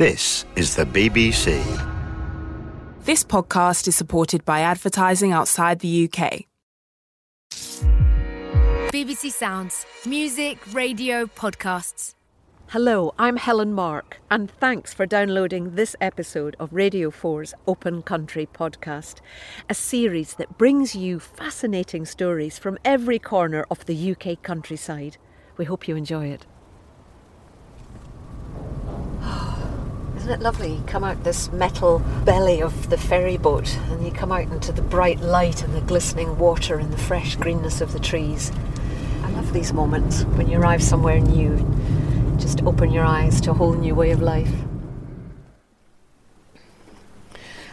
This 0.00 0.46
is 0.56 0.76
the 0.76 0.86
BBC. 0.86 1.60
This 3.04 3.22
podcast 3.22 3.86
is 3.86 3.94
supported 3.96 4.46
by 4.46 4.60
advertising 4.60 5.30
outside 5.30 5.80
the 5.80 6.08
UK. 6.08 6.46
BBC 8.90 9.30
Sounds. 9.30 9.84
Music, 10.06 10.56
radio, 10.72 11.26
podcasts. 11.26 12.14
Hello, 12.68 13.12
I'm 13.18 13.36
Helen 13.36 13.74
Mark, 13.74 14.22
and 14.30 14.50
thanks 14.50 14.94
for 14.94 15.04
downloading 15.04 15.74
this 15.74 15.94
episode 16.00 16.56
of 16.58 16.72
Radio 16.72 17.10
4's 17.10 17.52
Open 17.66 18.00
Country 18.00 18.46
podcast, 18.46 19.16
a 19.68 19.74
series 19.74 20.32
that 20.36 20.56
brings 20.56 20.96
you 20.96 21.20
fascinating 21.20 22.06
stories 22.06 22.58
from 22.58 22.78
every 22.86 23.18
corner 23.18 23.66
of 23.70 23.84
the 23.84 24.12
UK 24.12 24.42
countryside. 24.42 25.18
We 25.58 25.66
hope 25.66 25.86
you 25.86 25.94
enjoy 25.94 26.28
it. 26.28 26.46
Isn't 30.30 30.42
it 30.42 30.44
lovely? 30.44 30.74
You 30.74 30.84
come 30.86 31.02
out 31.02 31.24
this 31.24 31.50
metal 31.50 31.98
belly 32.24 32.62
of 32.62 32.88
the 32.88 32.96
ferry 32.96 33.36
boat 33.36 33.76
and 33.88 34.06
you 34.06 34.12
come 34.12 34.30
out 34.30 34.46
into 34.52 34.70
the 34.70 34.80
bright 34.80 35.18
light 35.18 35.64
and 35.64 35.74
the 35.74 35.80
glistening 35.80 36.38
water 36.38 36.78
and 36.78 36.92
the 36.92 36.96
fresh 36.96 37.34
greenness 37.34 37.80
of 37.80 37.92
the 37.92 37.98
trees. 37.98 38.52
I 39.24 39.30
love 39.30 39.52
these 39.52 39.72
moments 39.72 40.22
when 40.22 40.48
you 40.48 40.60
arrive 40.60 40.84
somewhere 40.84 41.18
new 41.18 41.56
just 42.38 42.62
open 42.62 42.92
your 42.92 43.04
eyes 43.04 43.40
to 43.40 43.50
a 43.50 43.54
whole 43.54 43.72
new 43.72 43.92
way 43.96 44.12
of 44.12 44.22
life. 44.22 44.52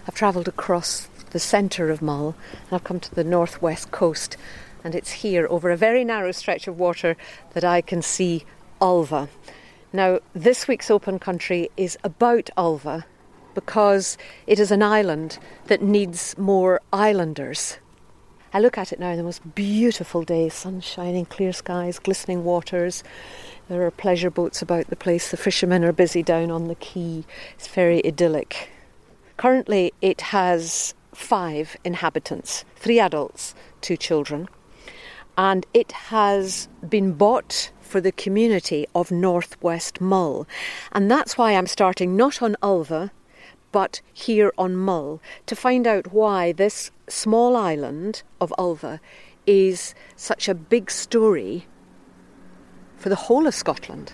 I've 0.08 0.16
travelled 0.16 0.48
across 0.48 1.08
the 1.30 1.40
centre 1.40 1.92
of 1.92 2.02
Mull 2.02 2.34
and 2.50 2.72
I've 2.72 2.84
come 2.84 3.00
to 3.02 3.14
the 3.14 3.24
northwest 3.24 3.92
coast 3.92 4.36
and 4.84 4.96
it's 4.96 5.12
here 5.12 5.46
over 5.52 5.70
a 5.70 5.78
very 5.78 6.04
narrow 6.04 6.32
stretch 6.32 6.68
of 6.68 6.80
water 6.80 7.18
that 7.54 7.64
I 7.64 7.82
can 7.82 8.02
see 8.02 8.46
Ulva. 8.82 9.30
Now, 9.98 10.20
this 10.34 10.68
week's 10.68 10.92
Open 10.92 11.18
Country 11.18 11.72
is 11.76 11.98
about 12.04 12.52
Ulva 12.56 13.06
because 13.56 14.16
it 14.46 14.60
is 14.60 14.70
an 14.70 14.84
island 14.84 15.40
that 15.66 15.82
needs 15.82 16.38
more 16.38 16.82
islanders. 16.94 17.80
I 18.54 18.60
look 18.60 18.78
at 18.78 18.94
it 18.94 19.00
now, 19.00 19.16
the 19.16 19.24
most 19.24 19.56
beautiful 19.56 20.22
day, 20.22 20.50
sun 20.50 20.82
shining, 20.82 21.26
clear 21.26 21.52
skies, 21.52 21.98
glistening 21.98 22.44
waters. 22.44 23.04
There 23.70 23.82
are 23.88 23.90
pleasure 23.90 24.30
boats 24.30 24.62
about 24.62 24.86
the 24.92 24.96
place. 24.96 25.32
The 25.32 25.36
fishermen 25.36 25.84
are 25.84 25.92
busy 25.92 26.22
down 26.22 26.52
on 26.52 26.68
the 26.68 26.76
quay. 26.76 27.24
It's 27.56 27.68
very 27.68 28.06
idyllic. 28.06 28.70
Currently, 29.38 29.94
it 30.04 30.22
has 30.22 30.94
five 31.12 31.76
inhabitants 31.84 32.66
three 32.76 33.00
adults, 33.00 33.56
two 33.82 33.98
children. 33.98 34.48
And 35.40 35.66
it 35.74 35.92
has 35.92 36.68
been 36.88 37.14
bought 37.14 37.72
for 37.88 38.02
the 38.02 38.12
community 38.12 38.86
of 38.94 39.12
Northwest 39.12 40.00
Mull. 40.02 40.48
And 40.92 41.10
that's 41.10 41.38
why 41.38 41.54
I'm 41.54 41.68
starting 41.68 42.16
not 42.16 42.42
on 42.42 42.56
Ulva, 42.62 43.12
but 43.72 44.02
here 44.14 44.52
on 44.58 44.76
Mull 44.76 45.22
to 45.46 45.56
find 45.56 45.88
out 45.88 46.14
why 46.14 46.52
this 46.52 46.92
small 47.08 47.56
island 47.56 48.24
of 48.42 48.54
Ulva 48.58 49.00
is 49.46 49.96
such 50.16 50.50
a 50.50 50.54
big 50.54 50.92
story 50.92 51.66
for 52.98 53.10
the 53.10 53.16
whole 53.16 53.48
of 53.48 53.56
Scotland. 53.56 54.14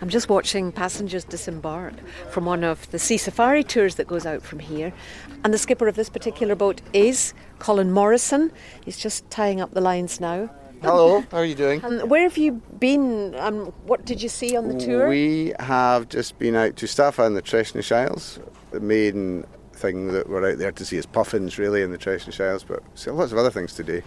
I'm 0.00 0.08
just 0.08 0.28
watching 0.28 0.72
passengers 0.72 1.24
disembark 1.24 1.94
from 2.30 2.44
one 2.44 2.64
of 2.64 2.90
the 2.90 2.98
sea 2.98 3.16
safari 3.16 3.62
tours 3.62 3.94
that 3.94 4.06
goes 4.06 4.26
out 4.26 4.42
from 4.42 4.58
here. 4.58 4.92
And 5.42 5.54
the 5.54 5.58
skipper 5.58 5.88
of 5.88 5.94
this 5.94 6.10
particular 6.10 6.54
boat 6.54 6.82
is 6.92 7.32
Colin 7.58 7.92
Morrison. 7.92 8.52
He's 8.84 8.98
just 8.98 9.28
tying 9.30 9.60
up 9.60 9.72
the 9.72 9.80
lines 9.80 10.20
now. 10.20 10.50
Hello, 10.82 11.20
how 11.30 11.38
are 11.38 11.44
you 11.44 11.54
doing? 11.54 11.82
And 11.82 12.10
where 12.10 12.22
have 12.22 12.36
you 12.36 12.52
been 12.78 13.34
and 13.34 13.72
what 13.84 14.04
did 14.04 14.22
you 14.22 14.28
see 14.28 14.56
on 14.56 14.68
the 14.68 14.78
tour? 14.78 15.08
We 15.08 15.52
have 15.60 16.08
just 16.08 16.38
been 16.38 16.54
out 16.54 16.76
to 16.76 16.86
Staffa 16.86 17.26
and 17.26 17.36
the 17.36 17.42
Treshnish 17.42 17.92
Isles. 17.92 18.38
The 18.70 18.80
main 18.80 19.44
thing 19.72 20.12
that 20.12 20.28
we're 20.28 20.50
out 20.50 20.58
there 20.58 20.72
to 20.72 20.84
see 20.84 20.96
is 20.96 21.06
puffins, 21.06 21.58
really, 21.58 21.82
in 21.82 21.90
the 21.90 21.98
Treshnish 21.98 22.40
Isles, 22.40 22.64
but 22.64 22.82
see 22.94 23.10
lots 23.10 23.32
of 23.32 23.38
other 23.38 23.50
things 23.50 23.74
to 23.74 23.84
do. 23.84 24.02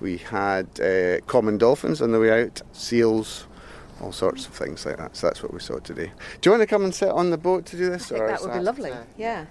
We 0.00 0.18
had 0.18 0.66
uh, 0.80 1.20
common 1.26 1.58
dolphins 1.58 2.02
on 2.02 2.12
the 2.12 2.18
way 2.18 2.42
out, 2.44 2.62
seals, 2.72 3.46
all 4.00 4.12
sorts 4.12 4.46
of 4.46 4.54
things 4.54 4.84
like 4.84 4.96
that. 4.96 5.16
So 5.16 5.28
that's 5.28 5.42
what 5.42 5.52
we 5.54 5.60
saw 5.60 5.78
today. 5.78 6.10
Do 6.40 6.48
you 6.48 6.52
want 6.52 6.62
to 6.62 6.66
come 6.66 6.84
and 6.84 6.94
sit 6.94 7.08
on 7.08 7.30
the 7.30 7.38
boat 7.38 7.66
to 7.66 7.76
do 7.76 7.88
this? 7.88 8.10
I 8.10 8.16
think 8.16 8.28
that 8.28 8.42
would 8.42 8.52
be 8.52 8.60
lovely. 8.60 8.92
Yeah. 9.16 9.46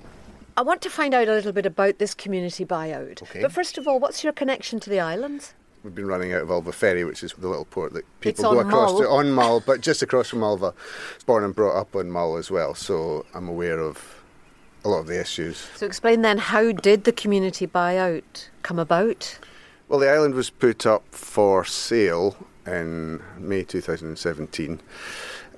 I 0.57 0.61
want 0.63 0.81
to 0.81 0.89
find 0.89 1.13
out 1.13 1.29
a 1.29 1.31
little 1.31 1.53
bit 1.53 1.65
about 1.65 1.97
this 1.97 2.13
community 2.13 2.65
buyout. 2.65 3.23
Okay. 3.23 3.41
But 3.41 3.53
first 3.53 3.77
of 3.77 3.87
all, 3.87 3.99
what's 3.99 4.23
your 4.23 4.33
connection 4.33 4.79
to 4.81 4.89
the 4.89 4.99
islands? 4.99 5.53
We've 5.83 5.95
been 5.95 6.05
running 6.05 6.31
out 6.31 6.43
of 6.43 6.49
Ulva 6.49 6.73
Ferry, 6.73 7.03
which 7.03 7.23
is 7.23 7.33
the 7.33 7.47
little 7.47 7.65
port 7.65 7.93
that 7.93 8.05
people 8.19 8.53
go 8.53 8.59
across 8.59 8.91
Mull. 8.91 9.01
to 9.01 9.09
on 9.09 9.31
Mull, 9.31 9.61
but 9.65 9.81
just 9.81 10.03
across 10.03 10.29
from 10.29 10.39
Ulva. 10.39 10.73
Born 11.25 11.43
and 11.43 11.55
brought 11.55 11.75
up 11.75 11.95
on 11.95 12.11
Mull 12.11 12.37
as 12.37 12.51
well, 12.51 12.75
so 12.75 13.25
I'm 13.33 13.47
aware 13.47 13.79
of 13.79 14.21
a 14.85 14.89
lot 14.89 14.99
of 14.99 15.07
the 15.07 15.19
issues. 15.19 15.67
So 15.75 15.85
explain 15.85 16.21
then 16.21 16.37
how 16.37 16.71
did 16.71 17.03
the 17.05 17.11
community 17.11 17.65
buyout 17.65 18.49
come 18.61 18.77
about? 18.77 19.39
Well, 19.87 19.99
the 19.99 20.09
island 20.09 20.35
was 20.35 20.49
put 20.51 20.85
up 20.85 21.03
for 21.11 21.65
sale 21.65 22.35
in 22.65 23.21
May 23.37 23.63
2017. 23.63 24.79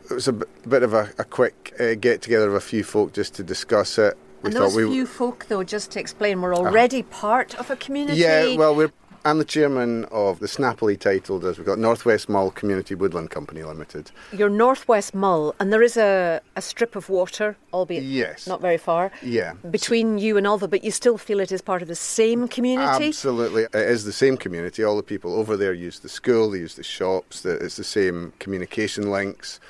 It 0.10 0.14
was 0.14 0.28
a 0.28 0.34
b- 0.34 0.46
bit 0.68 0.84
of 0.84 0.94
a, 0.94 1.10
a 1.18 1.24
quick 1.24 1.76
uh, 1.80 1.96
get 1.96 2.22
together 2.22 2.48
of 2.48 2.56
a 2.56 2.62
few 2.62 2.84
folk 2.84 3.14
just 3.14 3.36
to 3.36 3.44
discuss 3.44 3.98
it. 3.98 4.18
We 4.42 4.50
and 4.50 4.58
those 4.58 4.76
few 4.76 5.06
folk, 5.06 5.46
though, 5.48 5.64
just 5.64 5.92
to 5.92 6.00
explain, 6.00 6.42
were 6.42 6.54
already 6.54 7.04
part 7.04 7.56
of 7.56 7.70
a 7.72 7.78
community. 7.78 8.20
Yeah, 8.20 8.56
well, 8.58 8.76
we're, 8.76 8.92
I'm 9.26 9.38
the 9.38 9.46
chairman 9.46 10.04
of 10.12 10.40
the 10.40 10.50
snappily 10.50 10.98
titled, 10.98 11.46
as 11.46 11.58
we've 11.58 11.66
got 11.66 11.80
Northwest 11.80 12.28
Mull 12.28 12.52
Community 12.52 12.94
Woodland 12.94 13.30
Company 13.30 13.64
Limited. 13.64 14.12
You're 14.34 14.50
Northwest 14.50 15.16
Mull, 15.16 15.56
and 15.62 15.72
there 15.72 15.82
is 15.82 15.96
a, 15.96 16.42
a 16.58 16.62
strip 16.62 16.98
of 16.98 17.08
water, 17.08 17.56
albeit 17.74 18.04
Yes. 18.04 18.48
not 18.48 18.60
very 18.60 18.78
far, 18.78 19.14
Yeah. 19.22 19.54
between 19.72 20.18
you 20.18 20.36
and 20.36 20.46
Ulva, 20.46 20.70
but 20.70 20.84
you 20.84 20.92
still 20.92 21.18
feel 21.18 21.40
it 21.40 21.54
is 21.54 21.62
part 21.62 21.82
of 21.82 21.88
the 21.88 21.96
same 21.96 22.50
community. 22.50 23.08
Absolutely. 23.08 23.64
It 23.64 23.76
is 23.76 24.04
the 24.04 24.12
same 24.12 24.36
community. 24.36 24.84
All 24.84 24.98
the 24.98 25.04
people 25.04 25.36
over 25.36 25.56
there 25.56 25.72
use 25.74 26.00
the 26.00 26.10
school, 26.10 26.52
they 26.52 26.58
use 26.60 26.76
the 26.76 26.84
shops, 26.84 27.42
the, 27.44 27.52
it's 27.64 27.78
the 27.78 27.84
same 27.86 28.34
communication 28.40 29.10
links. 29.10 29.62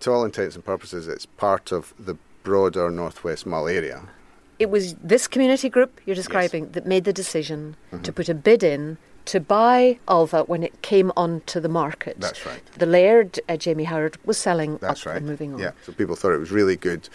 To 0.00 0.12
all 0.12 0.24
intents 0.26 0.54
and 0.54 0.62
purposes, 0.62 1.08
it's 1.08 1.24
part 1.24 1.72
of 1.72 1.94
the 1.98 2.18
broader 2.42 2.90
Northwest 2.90 3.46
Mull 3.46 3.68
area. 3.68 4.02
It 4.58 4.70
was 4.70 4.94
this 4.94 5.28
community 5.28 5.68
group 5.68 6.00
you're 6.04 6.16
describing 6.16 6.70
that 6.72 6.86
made 6.86 7.04
the 7.04 7.12
decision 7.12 7.76
Mm-hmm. 7.92 8.02
to 8.02 8.12
put 8.12 8.28
a 8.28 8.34
bid 8.34 8.62
in 8.62 8.98
to 9.26 9.40
buy 9.40 9.98
Ulva 10.08 10.48
when 10.48 10.62
it 10.62 10.80
came 10.82 11.12
onto 11.16 11.60
the 11.60 11.68
market. 11.68 12.16
That's 12.18 12.44
right. 12.46 12.62
The 12.78 12.86
laird, 12.86 13.38
uh, 13.48 13.56
Jamie 13.56 13.84
Howard, 13.84 14.16
was 14.24 14.38
selling 14.38 14.78
That's 14.78 15.04
right. 15.06 15.16
and 15.18 15.26
moving 15.26 15.54
on. 15.54 15.60
Yeah, 15.60 15.72
so 15.84 15.92
people 15.92 16.16
thought 16.16 16.32
it 16.32 16.38
was 16.38 16.50
really 16.50 16.76
good 16.76 17.08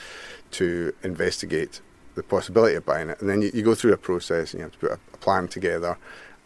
to 0.52 0.94
investigate 1.04 1.82
the 2.16 2.22
possibility 2.24 2.76
of 2.76 2.86
buying 2.86 3.10
it. 3.10 3.20
And 3.20 3.30
then 3.30 3.42
you, 3.42 3.50
you 3.54 3.64
go 3.64 3.74
through 3.76 3.94
a 3.94 3.98
process 3.98 4.54
and 4.54 4.60
you 4.60 4.64
have 4.64 4.74
to 4.74 4.78
put 4.78 4.92
a, 4.92 5.00
a 5.14 5.18
plan 5.18 5.48
together. 5.48 5.98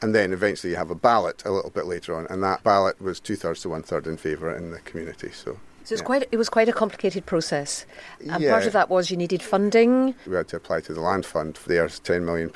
And 0.02 0.16
then 0.16 0.32
eventually 0.32 0.72
you 0.72 0.78
have 0.78 0.92
a 0.92 0.96
ballot 0.96 1.44
a 1.46 1.52
little 1.52 1.72
bit 1.72 1.86
later 1.86 2.16
on. 2.16 2.28
And 2.30 2.42
that 2.44 2.64
ballot 2.64 3.02
was 3.02 3.20
two 3.20 3.36
thirds 3.36 3.62
to 3.62 3.70
one 3.70 3.84
third 3.84 4.08
in 4.08 4.16
favour 4.16 4.56
in 4.56 4.72
the 4.72 4.80
community. 4.80 5.32
So 5.32 5.60
So 5.88 5.94
it's 5.94 6.02
yeah. 6.02 6.06
quite, 6.06 6.28
it 6.34 6.36
was 6.36 6.50
quite 6.50 6.68
a 6.68 6.74
complicated 6.74 7.26
process. 7.26 7.86
And 8.20 8.46
part 8.46 8.66
of 8.66 8.74
that 8.74 8.90
was 8.90 9.10
you 9.10 9.16
needed 9.16 9.42
funding. 9.42 10.16
we 10.28 10.36
had 10.36 10.50
to 10.50 10.58
apply 10.58 10.82
to 10.82 10.94
the 10.94 11.00
land 11.00 11.26
fund. 11.26 11.58
There's 11.66 12.02
£10 12.02 12.24
million 12.24 12.52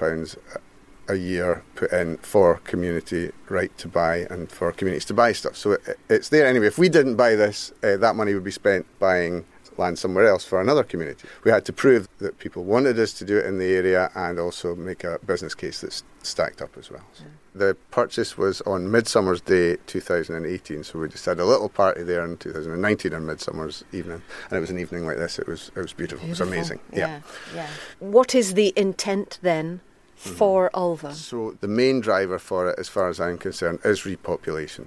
a 1.08 1.16
year 1.16 1.64
put 1.76 1.94
in 1.94 2.18
for 2.18 2.58
community 2.66 3.32
right 3.48 3.76
to 3.78 3.88
buy 3.88 4.28
and 4.30 4.52
for 4.52 4.74
communities 4.74 5.06
to 5.06 5.14
buy 5.14 5.32
stuff. 5.32 5.56
So 5.56 5.72
it, 5.72 5.98
it's 6.10 6.28
there 6.28 6.46
anyway. 6.46 6.68
If 6.68 6.78
we 6.78 6.90
didn't 6.90 7.16
buy 7.16 7.36
this, 7.36 7.72
uh, 7.82 7.96
that 7.96 8.18
money 8.18 8.34
would 8.34 8.44
be 8.44 8.52
spent 8.52 8.86
buying 9.00 9.46
land 9.78 9.98
somewhere 10.00 10.28
else 10.28 10.44
for 10.46 10.62
another 10.62 10.84
community. 10.84 11.28
We 11.44 11.52
had 11.52 11.66
to 11.66 11.74
prove 11.74 12.08
that 12.20 12.40
people 12.40 12.64
wanted 12.64 13.00
us 13.00 13.14
to 13.14 13.26
do 13.26 13.38
it 13.38 13.46
in 13.46 13.58
the 13.58 13.74
area 13.74 14.12
and 14.16 14.40
also 14.40 14.76
make 14.76 15.04
a 15.04 15.20
business 15.26 15.56
case 15.56 15.82
that's 15.82 16.04
stacked 16.24 16.62
up 16.62 16.78
as 16.78 16.92
well. 16.92 17.04
So 17.14 17.24
The 17.54 17.76
purchase 17.90 18.38
was 18.38 18.62
on 18.62 18.92
Midsummer's 18.92 19.42
Day 19.42 19.78
2018, 19.88 20.84
so 20.84 21.00
we 21.00 21.10
just 21.10 21.26
had 21.26 21.40
a 21.40 21.46
little 21.46 21.70
party 21.70 22.04
there 22.04 22.24
in 22.26 22.38
2019 22.38 23.14
on 23.14 23.26
Midsummer's 23.26 23.84
evening, 23.92 24.22
and 24.50 24.58
it 24.58 24.62
was 24.62 24.70
an 24.70 24.80
evening 24.80 25.06
like 25.06 25.18
this. 25.18 25.40
It 25.40 25.48
was 25.48 25.72
it 25.76 25.82
was 25.82 25.94
beautiful. 25.94 26.26
It 26.26 26.30
was 26.30 26.42
amazing. 26.42 26.80
Yeah, 26.94 27.22
yeah. 27.56 27.68
What 28.00 28.36
is 28.36 28.54
the 28.54 28.74
intent 28.76 29.40
then 29.42 29.82
Mm-hmm. 30.24 30.36
for 30.36 30.70
Ulva? 30.76 31.14
So 31.14 31.58
the 31.62 31.68
main 31.68 32.00
driver 32.00 32.38
for 32.38 32.70
it, 32.70 32.78
as 32.78 32.88
far 32.88 33.10
as 33.10 33.20
I'm 33.20 33.40
concerned, 33.40 33.80
is 33.84 34.02
repopulation. 34.02 34.86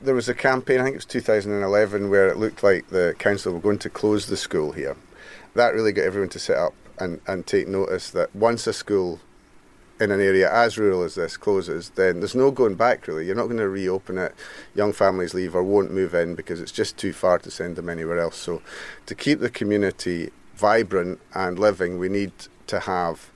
There 0.00 0.14
was 0.14 0.28
a 0.28 0.34
campaign, 0.34 0.80
I 0.80 0.84
think 0.84 0.94
it 0.94 0.98
was 0.98 1.04
2011, 1.06 2.08
where 2.10 2.28
it 2.28 2.36
looked 2.36 2.62
like 2.62 2.88
the 2.88 3.16
council 3.18 3.52
were 3.52 3.60
going 3.60 3.80
to 3.80 3.90
close 3.90 4.26
the 4.26 4.36
school 4.36 4.70
here. 4.72 4.96
That 5.54 5.74
really 5.74 5.90
got 5.90 6.04
everyone 6.04 6.28
to 6.28 6.38
sit 6.38 6.56
up 6.56 6.74
and, 7.00 7.20
and 7.26 7.44
take 7.44 7.66
notice 7.66 8.10
that 8.10 8.34
once 8.36 8.68
a 8.68 8.72
school 8.72 9.18
in 10.00 10.12
an 10.12 10.20
area 10.20 10.48
as 10.52 10.78
rural 10.78 11.02
as 11.02 11.16
this 11.16 11.36
closes, 11.36 11.90
then 11.90 12.20
there's 12.20 12.36
no 12.36 12.52
going 12.52 12.76
back 12.76 13.08
really. 13.08 13.26
You're 13.26 13.34
not 13.34 13.46
going 13.46 13.58
to 13.58 13.68
reopen 13.68 14.16
it. 14.16 14.32
Young 14.76 14.92
families 14.92 15.34
leave 15.34 15.56
or 15.56 15.64
won't 15.64 15.90
move 15.90 16.14
in 16.14 16.36
because 16.36 16.60
it's 16.60 16.70
just 16.70 16.96
too 16.96 17.12
far 17.12 17.40
to 17.40 17.50
send 17.50 17.74
them 17.74 17.88
anywhere 17.88 18.20
else. 18.20 18.36
So 18.36 18.62
to 19.06 19.14
keep 19.16 19.40
the 19.40 19.50
community 19.50 20.30
vibrant 20.54 21.20
and 21.34 21.58
living, 21.58 21.98
we 21.98 22.08
need 22.08 22.30
to 22.68 22.80
have 22.80 23.30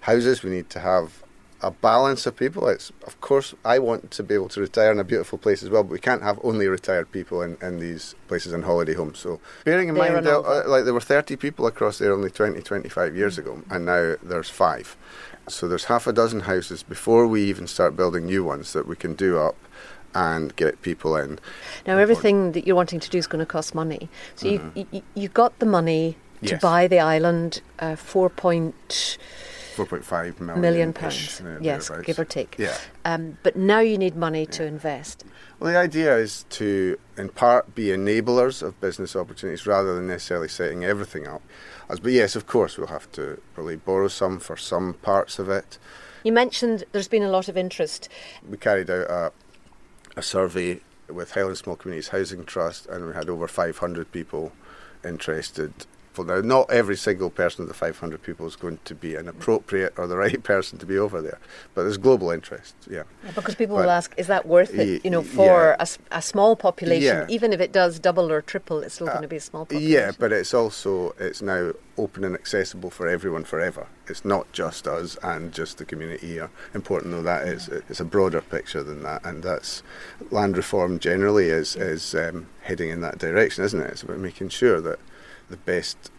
houses, 0.00 0.42
we 0.42 0.50
need 0.50 0.70
to 0.70 0.80
have 0.80 1.22
a 1.60 1.70
balance 1.70 2.24
of 2.26 2.36
people. 2.36 2.68
It's 2.68 2.92
of 3.06 3.20
course 3.20 3.54
I 3.64 3.78
want 3.80 4.10
to 4.12 4.22
be 4.22 4.34
able 4.34 4.48
to 4.50 4.60
retire 4.60 4.92
in 4.92 5.00
a 5.00 5.04
beautiful 5.04 5.38
place 5.38 5.62
as 5.62 5.70
well, 5.70 5.82
but 5.82 5.90
we 5.90 5.98
can't 5.98 6.22
have 6.22 6.38
only 6.44 6.68
retired 6.68 7.10
people 7.10 7.42
in, 7.42 7.56
in 7.60 7.80
these 7.80 8.14
places 8.28 8.52
and 8.52 8.64
holiday 8.64 8.94
homes. 8.94 9.18
So 9.18 9.40
bearing 9.64 9.88
in 9.88 9.96
mind, 9.96 10.26
uh, 10.26 10.62
like 10.68 10.84
there 10.84 10.94
were 10.94 11.00
30 11.00 11.36
people 11.36 11.66
across 11.66 11.98
there 11.98 12.12
only 12.12 12.30
20, 12.30 12.60
25 12.62 13.16
years 13.16 13.38
ago, 13.38 13.62
and 13.70 13.86
now 13.86 14.14
there's 14.22 14.48
five. 14.50 14.96
So 15.48 15.66
there's 15.66 15.86
half 15.86 16.06
a 16.06 16.12
dozen 16.12 16.40
houses 16.40 16.82
before 16.82 17.26
we 17.26 17.42
even 17.44 17.66
start 17.66 17.96
building 17.96 18.26
new 18.26 18.44
ones 18.44 18.72
that 18.74 18.86
we 18.86 18.94
can 18.94 19.14
do 19.14 19.38
up 19.38 19.56
and 20.14 20.54
get 20.56 20.80
people 20.82 21.16
in. 21.16 21.38
Now, 21.86 21.98
everything 21.98 22.52
that 22.52 22.66
you're 22.66 22.76
wanting 22.76 23.00
to 23.00 23.10
do 23.10 23.18
is 23.18 23.26
going 23.26 23.40
to 23.40 23.46
cost 23.46 23.74
money. 23.74 24.08
So 24.36 24.48
you, 24.48 24.86
you, 24.90 25.02
you 25.14 25.28
got 25.28 25.58
the 25.58 25.66
money 25.66 26.12
to 26.12 26.18
Mm-hmm. 26.38 26.46
Yes. 26.46 26.62
buy 26.62 26.86
the 26.86 27.00
island, 27.00 27.62
uh, 27.80 27.96
four 27.96 28.30
point 28.30 29.18
4.5 29.86 30.40
million, 30.40 30.60
million 30.60 30.92
pounds. 30.92 31.40
yes, 31.60 31.90
give 32.04 32.18
or 32.18 32.24
take. 32.24 32.56
Yeah. 32.58 32.76
Um, 33.04 33.38
but 33.42 33.56
now 33.56 33.80
you 33.80 33.96
need 33.96 34.16
money 34.16 34.46
to 34.46 34.64
invest. 34.64 35.24
Well, 35.60 35.72
the 35.72 35.78
idea 35.78 36.16
is 36.16 36.44
to, 36.50 36.98
in 37.16 37.28
part, 37.30 37.74
be 37.74 37.86
enablers 37.86 38.62
of 38.62 38.80
business 38.80 39.16
opportunities 39.16 39.66
rather 39.66 39.94
than 39.94 40.06
necessarily 40.06 40.48
setting 40.48 40.84
everything 40.84 41.26
up. 41.26 41.42
As, 41.88 42.00
but 42.00 42.12
yes, 42.12 42.36
of 42.36 42.46
course, 42.46 42.76
we'll 42.76 42.88
have 42.88 43.10
to 43.12 43.40
probably 43.54 43.76
borrow 43.76 44.08
some 44.08 44.38
for 44.38 44.56
some 44.56 44.94
parts 44.94 45.38
of 45.38 45.48
it. 45.48 45.78
You 46.24 46.32
mentioned 46.32 46.84
there's 46.92 47.08
been 47.08 47.22
a 47.22 47.30
lot 47.30 47.48
of 47.48 47.56
interest. 47.56 48.08
We 48.48 48.56
carried 48.56 48.90
out 48.90 49.10
a, 49.10 49.32
a 50.16 50.22
survey 50.22 50.80
with 51.08 51.32
Highland 51.32 51.58
Small 51.58 51.76
Communities 51.76 52.08
Housing 52.08 52.44
Trust, 52.44 52.86
and 52.86 53.06
we 53.06 53.14
had 53.14 53.28
over 53.28 53.48
500 53.48 54.12
people 54.12 54.52
interested. 55.04 55.72
Well, 56.18 56.26
now, 56.26 56.40
not 56.46 56.70
every 56.70 56.96
single 56.96 57.30
person 57.30 57.62
of 57.62 57.68
the 57.68 57.74
500 57.74 58.22
people 58.22 58.46
is 58.46 58.56
going 58.56 58.80
to 58.84 58.94
be 58.94 59.14
an 59.14 59.28
appropriate 59.28 59.94
or 59.96 60.06
the 60.08 60.16
right 60.16 60.42
person 60.52 60.78
to 60.78 60.86
be 60.86 60.98
over 60.98 61.22
there, 61.22 61.38
but 61.74 61.82
there's 61.84 61.96
global 61.96 62.30
interest. 62.30 62.74
Yeah. 62.90 63.04
Because 63.36 63.54
people 63.54 63.76
But- 63.76 63.82
will 63.82 63.90
ask, 63.90 64.12
is 64.16 64.26
that 64.26 64.44
worth 64.46 64.74
Y- 64.74 64.82
it? 64.82 65.04
You 65.04 65.10
know, 65.12 65.22
for 65.22 65.76
yeah. 65.78 65.84
a 66.10 66.16
a, 66.18 66.22
small 66.22 66.56
population, 66.56 67.18
Yeah. 67.18 67.26
even 67.28 67.52
if 67.52 67.60
it 67.60 67.70
does 67.72 67.98
double 68.00 68.32
or 68.32 68.42
triple, 68.42 68.80
it's 68.80 68.94
still 68.96 69.06
going 69.06 69.22
to 69.22 69.28
be 69.28 69.36
a 69.36 69.40
small 69.40 69.64
population. 69.64 69.90
Yeah, 69.92 70.10
but 70.18 70.32
it's 70.32 70.52
also 70.52 71.14
it's 71.20 71.40
now 71.40 71.72
open 71.96 72.24
and 72.24 72.34
accessible 72.34 72.90
for 72.90 73.06
everyone 73.08 73.44
forever. 73.44 73.86
It's 74.08 74.24
not 74.24 74.50
just 74.52 74.86
us 74.88 75.16
and 75.22 75.52
just 75.52 75.78
the 75.78 75.84
community 75.84 76.26
here. 76.28 76.50
Important 76.74 77.12
though 77.12 77.22
that 77.22 77.46
is, 77.48 77.68
it's 77.68 78.00
a 78.00 78.04
broader 78.04 78.40
picture 78.40 78.82
than 78.82 79.02
that, 79.04 79.24
and 79.24 79.42
that's 79.42 79.82
land 80.30 80.56
reform 80.56 80.98
generally 80.98 81.48
is 81.48 81.76
is 81.76 82.14
um, 82.14 82.46
heading 82.62 82.90
in 82.90 83.00
that 83.02 83.18
direction, 83.18 83.64
isn't 83.64 83.80
it? 83.80 83.90
It's 83.90 84.02
about 84.02 84.18
making 84.18 84.48
sure 84.50 84.80
that 84.80 84.98
the 85.50 85.56
best 85.56 86.10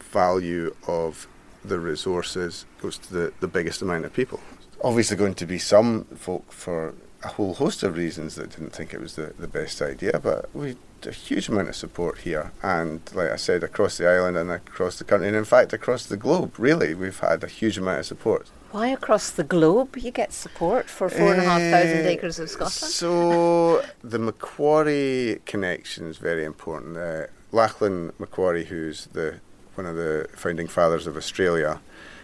value 0.00 0.74
of 0.86 1.26
the 1.64 1.78
resources 1.78 2.66
goes 2.80 2.98
to 2.98 3.12
the, 3.12 3.32
the 3.40 3.48
biggest 3.48 3.82
amount 3.82 4.04
of 4.04 4.12
people. 4.12 4.40
Obviously, 4.82 5.16
going 5.16 5.34
to 5.34 5.46
be 5.46 5.58
some 5.58 6.04
folk 6.16 6.52
for 6.52 6.94
a 7.22 7.28
whole 7.28 7.54
host 7.54 7.82
of 7.82 7.96
reasons 7.96 8.34
that 8.34 8.50
didn't 8.50 8.72
think 8.74 8.92
it 8.92 9.00
was 9.00 9.16
the, 9.16 9.32
the 9.38 9.48
best 9.48 9.80
idea, 9.80 10.20
but 10.22 10.54
we 10.54 10.76
a 11.06 11.12
huge 11.12 11.48
amount 11.48 11.68
of 11.68 11.76
support 11.76 12.18
here, 12.18 12.52
and 12.62 13.00
like 13.14 13.30
I 13.30 13.36
said, 13.36 13.62
across 13.62 13.98
the 13.98 14.08
island 14.08 14.36
and 14.36 14.50
across 14.50 14.98
the 14.98 15.04
country, 15.04 15.28
and 15.28 15.36
in 15.36 15.44
fact 15.44 15.72
across 15.72 16.06
the 16.06 16.16
globe. 16.16 16.58
Really, 16.58 16.94
we've 16.94 17.18
had 17.18 17.44
a 17.44 17.46
huge 17.46 17.78
amount 17.78 18.00
of 18.00 18.06
support. 18.06 18.50
Why 18.70 18.88
across 18.88 19.30
the 19.30 19.44
globe 19.44 19.96
you 19.96 20.10
get 20.10 20.32
support 20.32 20.90
for 20.90 21.08
four 21.08 21.32
and 21.32 21.42
a 21.42 21.44
half 21.44 21.60
thousand 21.60 22.06
Uh, 22.06 22.10
acres 22.10 22.38
of 22.38 22.50
Scotland? 22.50 22.72
So 22.72 23.84
the 24.02 24.18
Macquarie 24.18 25.40
connection 25.46 26.08
is 26.08 26.18
very 26.18 26.44
important. 26.44 26.96
Uh, 26.96 27.26
Lachlan 27.54 28.12
Macquarie, 28.18 28.64
who's 28.64 29.06
the 29.06 29.36
one 29.76 29.86
of 29.86 29.96
the 29.96 30.28
founding 30.34 30.66
fathers 30.66 31.06
of 31.06 31.16
Australia, 31.16 31.80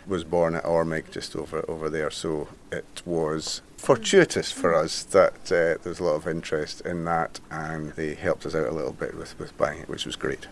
was 0.06 0.25
born 0.25 0.55
at 0.56 0.65
Ormaig, 0.65 1.11
just 1.11 1.37
over 1.37 1.65
over 1.69 1.88
there. 1.88 2.11
So 2.11 2.49
it 2.73 3.03
was 3.06 3.62
fortuitous 3.77 4.50
for 4.50 4.75
us 4.75 5.05
that 5.05 5.35
uh, 5.47 5.79
there 5.81 5.81
was 5.85 6.00
a 6.00 6.05
lot 6.05 6.17
of 6.17 6.27
interest 6.27 6.81
in 6.82 7.05
that, 7.05 7.38
and 7.50 7.93
they 7.93 8.15
helped 8.15 8.44
us 8.44 8.55
out 8.55 8.67
a 8.67 8.73
little 8.73 8.93
bit 8.93 9.17
with, 9.17 9.38
with 9.38 9.56
buying 9.56 9.81
it, 9.82 9.88
which 9.88 10.05
was 10.05 10.17
great. 10.17 10.49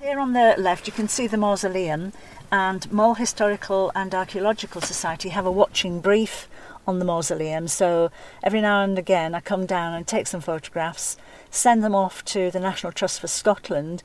Here 0.00 0.20
on 0.20 0.34
the 0.34 0.54
left, 0.58 0.86
you 0.86 0.92
can 0.92 1.08
see 1.08 1.26
the 1.26 1.38
mausoleum, 1.38 2.12
and 2.52 2.92
Mull 2.92 3.14
Historical 3.14 3.90
and 3.94 4.14
Archaeological 4.14 4.82
Society 4.82 5.30
have 5.30 5.46
a 5.46 5.50
watching 5.50 6.00
brief 6.00 6.46
on 6.86 6.98
the 6.98 7.04
mausoleum. 7.04 7.68
So 7.68 8.10
every 8.42 8.60
now 8.60 8.82
and 8.82 8.98
again, 8.98 9.34
I 9.34 9.40
come 9.40 9.66
down 9.66 9.94
and 9.94 10.06
take 10.06 10.26
some 10.26 10.40
photographs, 10.40 11.16
send 11.50 11.82
them 11.82 11.94
off 11.94 12.24
to 12.26 12.50
the 12.50 12.60
National 12.60 12.92
Trust 12.92 13.20
for 13.20 13.28
Scotland. 13.28 14.02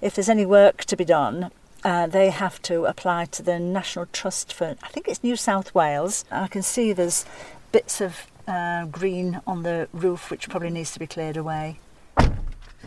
If 0.00 0.14
there's 0.14 0.28
any 0.28 0.46
work 0.46 0.84
to 0.86 0.96
be 0.96 1.04
done, 1.04 1.50
uh, 1.84 2.06
they 2.06 2.30
have 2.30 2.60
to 2.62 2.84
apply 2.86 3.26
to 3.26 3.42
the 3.42 3.58
National 3.58 4.06
Trust 4.06 4.52
for, 4.52 4.76
I 4.82 4.88
think 4.88 5.08
it's 5.08 5.22
New 5.22 5.36
South 5.36 5.74
Wales. 5.74 6.24
And 6.30 6.44
I 6.44 6.48
can 6.48 6.62
see 6.62 6.92
there's 6.92 7.24
bits 7.72 8.00
of 8.00 8.26
uh, 8.46 8.86
green 8.86 9.40
on 9.46 9.62
the 9.62 9.88
roof, 9.92 10.30
which 10.30 10.48
probably 10.48 10.70
needs 10.70 10.92
to 10.92 10.98
be 10.98 11.06
cleared 11.06 11.36
away. 11.36 11.78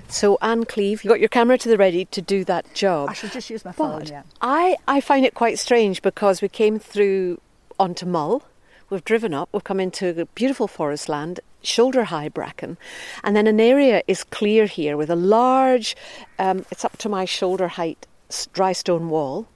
So 0.07 0.38
Anne 0.41 0.65
Cleve, 0.65 1.03
you 1.03 1.09
got 1.09 1.19
your 1.21 1.29
camera 1.29 1.57
to 1.57 1.69
the 1.69 1.77
ready 1.77 2.05
to 2.05 2.21
do 2.21 2.43
that 2.45 2.73
job. 2.73 3.09
I 3.09 3.13
should 3.13 3.31
just 3.31 3.49
use 3.49 3.63
my 3.63 3.71
phone, 3.71 3.99
But 3.99 4.09
yeah. 4.09 4.23
I, 4.41 4.75
I 4.88 4.99
find 4.99 5.25
it 5.25 5.33
quite 5.33 5.57
strange 5.57 6.01
because 6.01 6.41
we 6.41 6.49
came 6.49 6.79
through 6.79 7.39
onto 7.79 8.05
Mull, 8.05 8.43
we've 8.91 9.03
driven 9.03 9.33
up, 9.33 9.49
we've 9.51 9.63
come 9.63 9.79
into 9.79 10.27
beautiful 10.35 10.67
forest 10.67 11.09
land, 11.09 11.39
shoulder 11.63 12.03
high 12.03 12.29
bracken, 12.29 12.77
and 13.23 13.35
then 13.35 13.47
an 13.47 13.59
area 13.59 14.03
is 14.07 14.23
clear 14.23 14.65
here 14.67 14.95
with 14.97 15.09
a 15.09 15.15
large, 15.15 15.95
um, 16.38 16.65
it's 16.69 16.85
up 16.85 16.97
to 16.97 17.09
my 17.09 17.25
shoulder 17.25 17.69
height, 17.69 18.05
dry 18.53 18.73
stone 18.73 19.09
wall, 19.09 19.47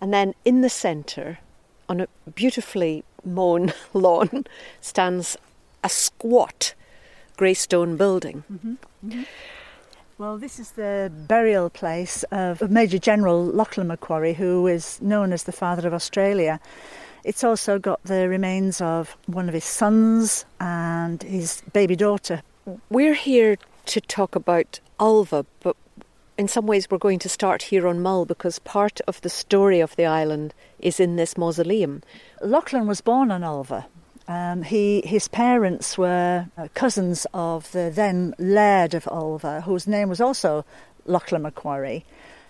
and 0.00 0.12
then 0.12 0.34
in 0.44 0.62
the 0.62 0.70
centre, 0.70 1.38
on 1.88 2.00
a 2.00 2.08
beautifully 2.34 3.04
mown 3.24 3.72
lawn, 3.92 4.46
stands 4.80 5.36
a 5.84 5.88
squat 5.88 6.74
grey 7.36 7.54
stone 7.54 7.96
building. 7.96 8.78
Well, 10.18 10.36
this 10.36 10.58
is 10.58 10.72
the 10.72 11.10
burial 11.28 11.70
place 11.70 12.24
of 12.24 12.70
Major 12.70 12.98
General 12.98 13.42
Lachlan 13.42 13.86
Macquarie, 13.86 14.34
who 14.34 14.66
is 14.66 15.00
known 15.00 15.32
as 15.32 15.44
the 15.44 15.52
father 15.52 15.88
of 15.88 15.94
Australia. 15.94 16.60
It's 17.24 17.44
also 17.44 17.78
got 17.78 18.02
the 18.04 18.28
remains 18.28 18.80
of 18.80 19.16
one 19.26 19.48
of 19.48 19.54
his 19.54 19.64
sons 19.64 20.44
and 20.58 21.22
his 21.22 21.62
baby 21.72 21.96
daughter. 21.96 22.42
We're 22.88 23.14
here 23.14 23.58
to 23.86 24.00
talk 24.00 24.34
about 24.36 24.80
Ulva, 24.98 25.44
but 25.60 25.76
in 26.38 26.48
some 26.48 26.66
ways 26.66 26.90
we're 26.90 26.98
going 26.98 27.18
to 27.18 27.28
start 27.28 27.62
here 27.62 27.86
on 27.86 28.00
Mull 28.00 28.24
because 28.24 28.58
part 28.60 29.00
of 29.06 29.20
the 29.20 29.28
story 29.28 29.80
of 29.80 29.96
the 29.96 30.06
island 30.06 30.54
is 30.78 30.98
in 30.98 31.16
this 31.16 31.36
mausoleum. 31.36 32.02
Lachlan 32.40 32.86
was 32.86 33.00
born 33.00 33.30
on 33.30 33.42
Ulva. 33.42 33.84
Um, 34.26 34.62
he, 34.62 35.02
his 35.04 35.28
parents 35.28 35.98
were 35.98 36.46
uh, 36.56 36.68
cousins 36.74 37.26
of 37.34 37.70
the 37.72 37.90
then 37.92 38.34
Laird 38.38 38.94
of 38.94 39.04
Ulva, 39.04 39.64
whose 39.64 39.86
name 39.86 40.08
was 40.08 40.20
also 40.20 40.64
Lachlan 41.04 41.42
Macquarie. 41.42 42.04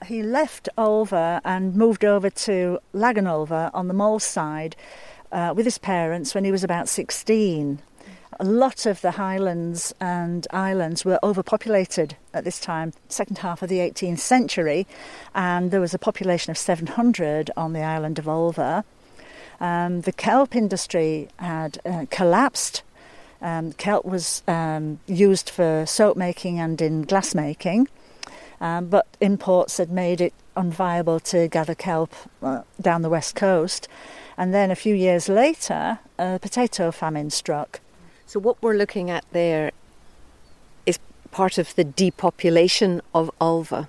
He 0.07 0.23
left 0.23 0.69
Ulva 0.79 1.41
and 1.45 1.77
moved 1.77 2.05
over 2.05 2.31
to 2.31 2.79
Laganulva 2.95 3.71
on 3.75 3.89
the 3.89 3.95
Mull 3.95 4.19
side 4.19 4.75
uh, 5.31 5.53
with 5.55 5.67
his 5.67 5.79
parents 5.79 6.35
when 6.35 6.45
he 6.45 6.53
was 6.53 6.65
about 6.65 6.89
16. 6.89 7.81
A 8.39 8.45
lot 8.45 8.87
of 8.87 9.03
the 9.03 9.13
highlands 9.13 9.93
and 10.01 10.47
islands 10.51 11.05
were 11.05 11.19
overpopulated 11.23 12.17
at 12.33 12.45
this 12.45 12.59
time, 12.59 12.95
second 13.09 13.39
half 13.39 13.61
of 13.63 13.69
the 13.69 13.79
18th 13.79 14.21
century, 14.21 14.87
and 15.35 15.71
there 15.71 15.81
was 15.81 15.93
a 15.93 15.99
population 15.99 16.51
of 16.51 16.57
700 16.57 17.51
on 17.57 17.75
the 17.75 17.83
island 17.83 18.19
of 18.19 18.25
Ulva. 18.25 18.85
Um, 19.61 20.01
the 20.01 20.13
kelp 20.13 20.57
industry 20.57 21.29
had 21.37 21.79
uh, 21.85 22.07
collapsed. 22.11 22.83
Um, 23.43 23.73
kelp 23.75 24.07
was 24.07 24.43
um, 24.49 25.01
used 25.07 25.51
for 25.51 25.85
soap 25.87 26.17
making 26.17 26.59
and 26.59 26.81
in 26.81 27.03
glass 27.03 27.35
making, 27.35 27.89
um, 28.61 28.87
but 28.87 29.07
imports 29.21 29.79
had 29.79 29.91
made 29.91 30.21
it 30.21 30.35
unviable 30.57 31.23
to 31.23 31.49
gather 31.49 31.75
kelp 31.75 32.13
uh, 32.43 32.63
down 32.81 33.03
the 33.03 33.09
west 33.09 33.35
coast. 33.35 33.89
And 34.37 34.55
then 34.55 34.71
a 34.71 34.75
few 34.75 34.95
years 34.95 35.29
later, 35.29 35.99
a 36.19 36.39
potato 36.39 36.91
famine 36.91 37.31
struck. 37.31 37.81
So, 38.27 38.39
what 38.39 38.63
we're 38.63 38.77
looking 38.77 39.11
at 39.11 39.25
there 39.33 39.73
is 40.87 40.99
part 41.31 41.59
of 41.59 41.75
the 41.75 41.85
depopulation 41.85 43.03
of 43.15 43.31
Ulva. 43.41 43.89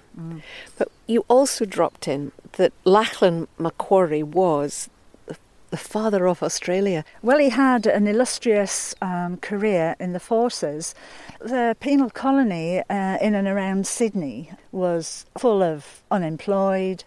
But 0.78 0.92
you 1.08 1.26
also 1.28 1.66
dropped 1.66 2.08
in 2.08 2.32
that 2.54 2.74
Lachlan 2.84 3.48
Macquarie 3.58 4.24
was 4.24 4.90
the- 5.72 5.78
the 5.78 5.78
father 5.78 6.28
of 6.28 6.44
Australia. 6.44 7.04
Well, 7.22 7.40
he 7.40 7.50
had 7.50 7.88
an 7.88 8.08
illustrious 8.08 8.94
um, 9.02 9.38
career 9.38 9.96
in 10.00 10.14
the 10.14 10.20
forces. 10.20 10.94
The 11.40 11.76
penal 11.80 12.10
colony 12.10 12.80
uh, 12.90 13.18
in 13.22 13.36
and 13.36 13.48
around 13.48 13.88
Sydney 13.88 14.52
was 14.72 15.26
full 15.38 15.64
of 15.64 16.04
unemployed, 16.12 17.04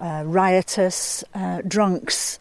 uh, 0.00 0.24
riotous, 0.26 1.24
uh, 1.34 1.62
drunks. 1.66 2.38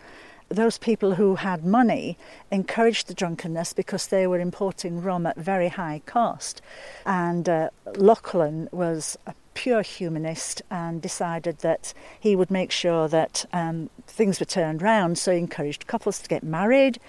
Those 0.49 0.77
people 0.77 1.15
who 1.15 1.35
had 1.35 1.63
money 1.65 2.17
encouraged 2.51 3.07
the 3.07 3.13
drunkenness 3.13 3.73
because 3.73 4.07
they 4.07 4.27
were 4.27 4.39
importing 4.39 5.01
rum 5.01 5.25
at 5.25 5.37
very 5.37 5.69
high 5.69 6.01
cost. 6.05 6.61
And 7.05 7.47
uh, 7.49 7.69
Lachlan 7.97 8.67
was 8.71 9.17
a 9.27 9.33
pure 9.55 9.81
humanist 9.81 10.61
and 10.69 11.01
decided 11.01 11.57
that 11.59 11.93
he 12.19 12.35
would 12.35 12.51
make 12.51 12.69
sure 12.71 13.07
that 13.07 13.45
um, 13.51 13.89
things 14.05 14.39
were 14.39 14.45
turned 14.45 14.83
round. 14.83 15.17
So 15.17 15.31
he 15.31 15.39
encouraged 15.39 15.87
couples 15.87 16.19
to 16.19 16.29
get 16.29 16.43
married. 16.43 16.99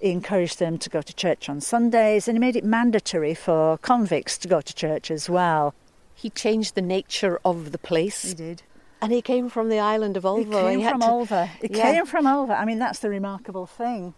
He 0.00 0.10
encouraged 0.10 0.58
them 0.58 0.78
to 0.78 0.90
go 0.90 1.00
to 1.00 1.14
church 1.14 1.48
on 1.48 1.60
Sundays, 1.60 2.26
and 2.26 2.36
he 2.36 2.40
made 2.40 2.56
it 2.56 2.64
mandatory 2.64 3.34
for 3.34 3.78
convicts 3.78 4.36
to 4.38 4.48
go 4.48 4.60
to 4.60 4.74
church 4.74 5.12
as 5.12 5.30
well. 5.30 5.74
He 6.14 6.28
changed 6.30 6.74
the 6.74 6.82
nature 6.82 7.38
of 7.44 7.70
the 7.70 7.78
place. 7.78 8.22
He 8.22 8.34
did. 8.34 8.62
And 9.00 9.12
he 9.12 9.22
came 9.22 9.48
from 9.48 9.68
the 9.68 9.78
island 9.78 10.16
of 10.16 10.24
Ulva. 10.24 10.40
It 10.40 10.50
came 10.50 10.80
He 10.80 10.88
from 10.88 11.00
to- 11.00 11.06
Ulva. 11.06 11.50
It 11.60 11.70
Yeah. 11.76 11.82
came 11.92 12.06
from 12.06 12.24
Ulva. 12.24 12.58
I 12.58 12.64
mean, 12.64 12.78
that's 12.78 12.98
the 13.00 13.08
remarkable 13.10 13.66
thing. 13.66 14.14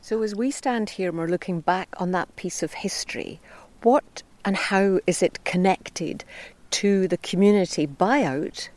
So, 0.00 0.20
as 0.22 0.34
we 0.34 0.50
stand 0.50 0.90
here 0.90 1.08
and 1.10 1.18
we're 1.18 1.26
looking 1.26 1.60
back 1.60 1.88
on 1.98 2.10
that 2.12 2.34
piece 2.36 2.62
of 2.62 2.74
history, 2.74 3.40
what 3.82 4.22
and 4.44 4.56
how 4.56 5.00
is 5.06 5.22
it 5.22 5.42
connected 5.44 6.24
to 6.74 7.06
the 7.06 7.16
community 7.18 7.86
buyout 7.86 8.68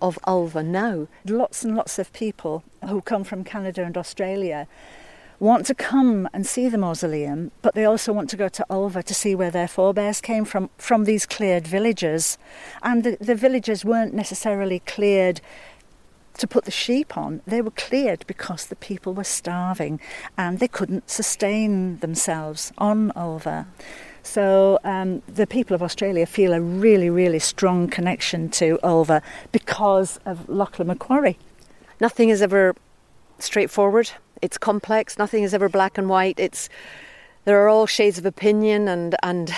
of 0.00 0.18
Ulva 0.26 0.64
now? 0.64 1.06
Lots 1.24 1.64
and 1.64 1.76
lots 1.76 1.98
of 2.00 2.12
people 2.12 2.64
who 2.88 3.00
come 3.00 3.22
from 3.22 3.44
Canada 3.44 3.84
and 3.84 3.96
Australia 3.96 4.66
want 5.38 5.66
to 5.66 5.74
come 5.74 6.28
and 6.32 6.46
see 6.46 6.68
the 6.68 6.78
mausoleum, 6.78 7.52
but 7.62 7.74
they 7.74 7.84
also 7.84 8.12
want 8.12 8.28
to 8.30 8.36
go 8.36 8.48
to 8.48 8.66
Ulva 8.68 9.04
to 9.04 9.14
see 9.14 9.36
where 9.36 9.52
their 9.52 9.68
forebears 9.68 10.20
came 10.20 10.44
from, 10.44 10.68
from 10.78 11.04
these 11.04 11.24
cleared 11.24 11.66
villages. 11.66 12.38
And 12.82 13.04
the, 13.04 13.16
the 13.20 13.36
villages 13.36 13.84
weren't 13.84 14.14
necessarily 14.14 14.80
cleared 14.80 15.40
to 16.38 16.46
put 16.48 16.64
the 16.64 16.70
sheep 16.70 17.16
on. 17.16 17.40
They 17.46 17.62
were 17.62 17.72
cleared 17.72 18.24
because 18.26 18.66
the 18.66 18.76
people 18.76 19.14
were 19.14 19.24
starving 19.24 20.00
and 20.36 20.58
they 20.58 20.68
couldn't 20.68 21.08
sustain 21.08 21.98
themselves 21.98 22.72
on 22.78 23.12
Ulva. 23.12 23.66
So 24.22 24.78
um, 24.84 25.22
the 25.26 25.46
people 25.46 25.74
of 25.74 25.82
Australia 25.82 26.26
feel 26.26 26.52
a 26.52 26.60
really, 26.60 27.10
really 27.10 27.38
strong 27.38 27.88
connection 27.88 28.48
to 28.50 28.78
Ulva 28.82 29.22
because 29.50 30.18
of 30.24 30.48
Lachlan 30.48 30.88
Macquarie. 30.88 31.38
Nothing 32.00 32.28
is 32.28 32.40
ever 32.42 32.74
straightforward. 33.38 34.10
It's 34.40 34.58
complex. 34.58 35.18
Nothing 35.18 35.42
is 35.42 35.54
ever 35.54 35.68
black 35.68 35.98
and 35.98 36.08
white. 36.08 36.38
It's 36.38 36.68
there 37.44 37.60
are 37.62 37.68
all 37.68 37.86
shades 37.86 38.18
of 38.18 38.26
opinion 38.26 38.88
and 38.88 39.16
and 39.22 39.52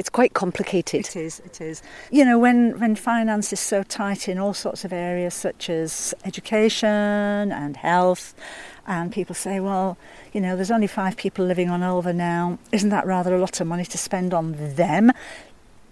it's 0.00 0.08
quite 0.08 0.32
complicated. 0.32 1.00
It 1.00 1.16
is, 1.16 1.40
it 1.40 1.60
is. 1.60 1.82
You 2.10 2.24
know, 2.24 2.38
when, 2.38 2.80
when 2.80 2.94
finance 2.94 3.52
is 3.52 3.60
so 3.60 3.82
tight 3.82 4.30
in 4.30 4.38
all 4.38 4.54
sorts 4.54 4.82
of 4.82 4.94
areas 4.94 5.34
such 5.34 5.68
as 5.68 6.14
education 6.24 6.88
and 7.52 7.76
health, 7.76 8.34
and 8.90 9.12
people 9.12 9.36
say, 9.36 9.60
well, 9.60 9.96
you 10.32 10.40
know, 10.40 10.56
there's 10.56 10.70
only 10.70 10.88
five 10.88 11.16
people 11.16 11.44
living 11.44 11.70
on 11.70 11.80
Ulva 11.80 12.12
now. 12.12 12.58
Isn't 12.72 12.90
that 12.90 13.06
rather 13.06 13.36
a 13.36 13.38
lot 13.38 13.60
of 13.60 13.68
money 13.68 13.84
to 13.84 13.96
spend 13.96 14.34
on 14.34 14.74
them? 14.74 15.12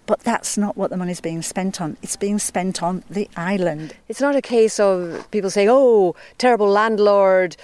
But 0.05 0.19
that's 0.19 0.57
not 0.57 0.75
what 0.75 0.89
the 0.89 0.97
money's 0.97 1.21
being 1.21 1.41
spent 1.41 1.79
on. 1.79 1.95
It's 2.01 2.17
being 2.17 2.39
spent 2.39 2.83
on 2.83 3.05
the 3.09 3.29
island. 3.37 3.95
It's 4.09 4.19
not 4.19 4.35
a 4.35 4.41
case 4.41 4.81
of 4.81 5.29
people 5.31 5.49
saying, 5.49 5.69
"Oh, 5.71 6.15
terrible 6.37 6.67
landlord," 6.67 7.55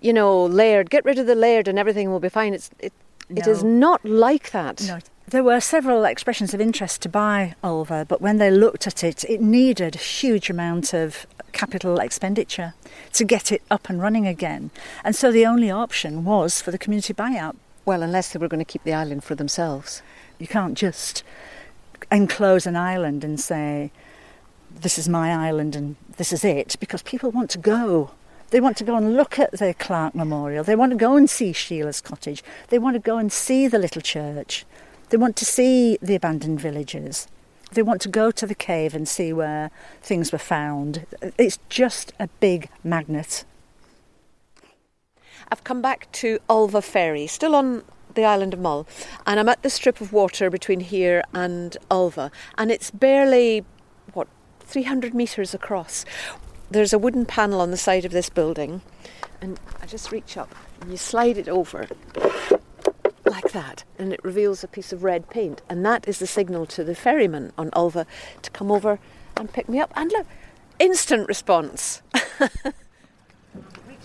you 0.00 0.12
know, 0.12 0.44
laird. 0.44 0.90
Get 0.90 1.04
rid 1.06 1.18
of 1.18 1.26
the 1.26 1.36
laird 1.36 1.68
and 1.68 1.78
everything 1.78 2.10
will 2.10 2.20
be 2.20 2.28
fine. 2.28 2.52
It's 2.52 2.70
it. 2.78 2.92
It 3.30 3.46
is 3.46 3.64
not 3.64 4.04
like 4.04 4.50
that. 4.50 4.82
No, 4.86 4.98
there 5.28 5.44
were 5.44 5.60
several 5.60 6.04
expressions 6.04 6.52
of 6.52 6.60
interest 6.60 7.02
to 7.02 7.08
buy 7.08 7.54
Ulva, 7.62 8.06
but 8.06 8.20
when 8.20 8.38
they 8.38 8.50
looked 8.50 8.86
at 8.86 9.04
it, 9.04 9.24
it 9.24 9.40
needed 9.40 9.94
a 9.94 9.98
huge 9.98 10.50
amount 10.50 10.92
of 10.92 11.26
capital 11.52 11.98
expenditure 12.00 12.74
to 13.12 13.24
get 13.24 13.52
it 13.52 13.62
up 13.70 13.88
and 13.88 14.00
running 14.00 14.26
again. 14.26 14.70
And 15.04 15.14
so 15.14 15.30
the 15.30 15.46
only 15.46 15.70
option 15.70 16.24
was 16.24 16.60
for 16.60 16.70
the 16.70 16.78
community 16.78 17.14
buyout. 17.14 17.56
Well, 17.84 18.02
unless 18.02 18.32
they 18.32 18.38
were 18.38 18.48
going 18.48 18.64
to 18.64 18.72
keep 18.72 18.84
the 18.84 18.92
island 18.92 19.24
for 19.24 19.34
themselves. 19.34 20.02
You 20.38 20.46
can't 20.46 20.76
just 20.76 21.22
enclose 22.10 22.66
an 22.66 22.76
island 22.76 23.24
and 23.24 23.38
say, 23.40 23.90
this 24.80 24.98
is 24.98 25.08
my 25.08 25.32
island 25.32 25.76
and 25.76 25.96
this 26.16 26.32
is 26.32 26.44
it, 26.44 26.76
because 26.80 27.02
people 27.02 27.30
want 27.30 27.50
to 27.50 27.58
go. 27.58 28.10
They 28.50 28.60
want 28.60 28.76
to 28.78 28.84
go 28.84 28.96
and 28.96 29.16
look 29.16 29.38
at 29.38 29.52
the 29.52 29.74
Clark 29.74 30.14
Memorial. 30.14 30.64
They 30.64 30.76
want 30.76 30.90
to 30.90 30.98
go 30.98 31.16
and 31.16 31.28
see 31.28 31.52
Sheila's 31.52 32.00
cottage. 32.00 32.42
They 32.68 32.78
want 32.78 32.94
to 32.94 33.00
go 33.00 33.18
and 33.18 33.32
see 33.32 33.66
the 33.66 33.78
little 33.78 34.02
church. 34.02 34.64
They 35.12 35.18
want 35.18 35.36
to 35.36 35.44
see 35.44 35.98
the 36.00 36.14
abandoned 36.14 36.58
villages. 36.58 37.28
They 37.72 37.82
want 37.82 38.00
to 38.00 38.08
go 38.08 38.30
to 38.30 38.46
the 38.46 38.54
cave 38.54 38.94
and 38.94 39.06
see 39.06 39.30
where 39.30 39.70
things 40.00 40.32
were 40.32 40.38
found. 40.38 41.04
It's 41.36 41.58
just 41.68 42.14
a 42.18 42.28
big 42.40 42.70
magnet. 42.82 43.44
I've 45.50 45.64
come 45.64 45.82
back 45.82 46.10
to 46.12 46.38
Ulva 46.48 46.82
Ferry, 46.82 47.26
still 47.26 47.54
on 47.54 47.84
the 48.14 48.24
island 48.24 48.54
of 48.54 48.60
Mull, 48.60 48.86
and 49.26 49.38
I'm 49.38 49.50
at 49.50 49.62
the 49.62 49.68
strip 49.68 50.00
of 50.00 50.14
water 50.14 50.48
between 50.48 50.80
here 50.80 51.22
and 51.34 51.76
Ulva, 51.90 52.30
and 52.56 52.72
it's 52.72 52.90
barely, 52.90 53.66
what, 54.14 54.28
300 54.60 55.12
metres 55.12 55.52
across. 55.52 56.06
There's 56.70 56.94
a 56.94 56.98
wooden 56.98 57.26
panel 57.26 57.60
on 57.60 57.70
the 57.70 57.76
side 57.76 58.06
of 58.06 58.12
this 58.12 58.30
building, 58.30 58.80
and 59.42 59.60
I 59.82 59.84
just 59.84 60.10
reach 60.10 60.38
up 60.38 60.54
and 60.80 60.90
you 60.90 60.96
slide 60.96 61.36
it 61.36 61.50
over 61.50 61.86
like 63.32 63.52
that, 63.52 63.82
and 63.98 64.12
it 64.12 64.22
reveals 64.22 64.62
a 64.62 64.68
piece 64.68 64.92
of 64.92 65.02
red 65.02 65.30
paint, 65.30 65.62
and 65.70 65.84
that 65.86 66.06
is 66.06 66.18
the 66.18 66.26
signal 66.26 66.66
to 66.66 66.84
the 66.84 66.94
ferryman 66.94 67.50
on 67.56 67.70
Ulva 67.70 68.04
to 68.42 68.50
come 68.50 68.70
over 68.70 68.98
and 69.38 69.50
pick 69.50 69.70
me 69.70 69.80
up. 69.80 69.90
And 69.96 70.12
look, 70.12 70.26
instant 70.78 71.26
response. 71.28 72.02
Reach 72.12 72.20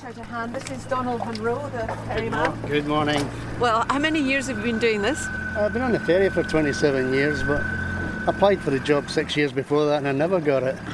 out 0.05 0.17
a 0.17 0.23
hand. 0.23 0.55
This 0.55 0.71
is 0.71 0.85
Donald 0.85 1.25
Munro, 1.25 1.69
the 1.71 1.93
ferryman. 2.07 2.57
Good 2.67 2.87
morning. 2.87 3.29
Well, 3.59 3.85
how 3.89 3.99
many 3.99 4.21
years 4.21 4.47
have 4.47 4.57
you 4.59 4.63
been 4.63 4.79
doing 4.79 5.01
this? 5.01 5.27
I've 5.57 5.73
been 5.73 5.81
on 5.81 5.91
the 5.91 5.99
ferry 5.99 6.29
for 6.29 6.43
27 6.43 7.13
years, 7.13 7.43
but 7.43 7.61
I 7.61 8.23
applied 8.27 8.61
for 8.61 8.71
the 8.71 8.79
job 8.79 9.09
six 9.09 9.35
years 9.35 9.51
before 9.51 9.85
that 9.87 9.97
and 9.97 10.07
I 10.07 10.13
never 10.13 10.39
got 10.39 10.63
it. 10.63 10.77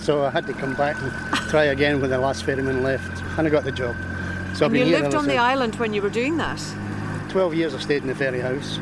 So 0.00 0.24
I 0.24 0.30
had 0.30 0.46
to 0.46 0.54
come 0.54 0.74
back 0.74 0.96
and 1.02 1.12
try 1.50 1.64
again 1.64 2.00
when 2.00 2.08
the 2.08 2.18
last 2.18 2.44
ferryman 2.44 2.82
left, 2.82 3.22
and 3.38 3.46
I 3.46 3.50
got 3.50 3.64
the 3.64 3.70
job. 3.70 3.94
So 4.54 4.64
I've 4.64 4.72
And 4.72 4.78
you 4.78 4.84
been 4.84 4.86
here 4.88 5.02
lived 5.02 5.14
ever 5.14 5.18
on 5.18 5.26
the 5.26 5.36
island 5.36 5.76
when 5.76 5.92
you 5.92 6.00
were 6.00 6.08
doing 6.08 6.38
that. 6.38 6.58
12 7.30 7.54
years 7.54 7.74
I 7.74 7.78
stayed 7.78 8.02
in 8.02 8.08
the 8.08 8.14
ferry 8.14 8.40
house, 8.40 8.78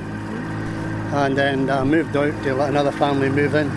and 1.14 1.36
then 1.36 1.70
I 1.70 1.84
moved 1.84 2.16
out 2.16 2.32
to 2.44 2.54
let 2.54 2.70
another 2.70 2.92
family 2.92 3.28
move 3.28 3.54
in. 3.54 3.68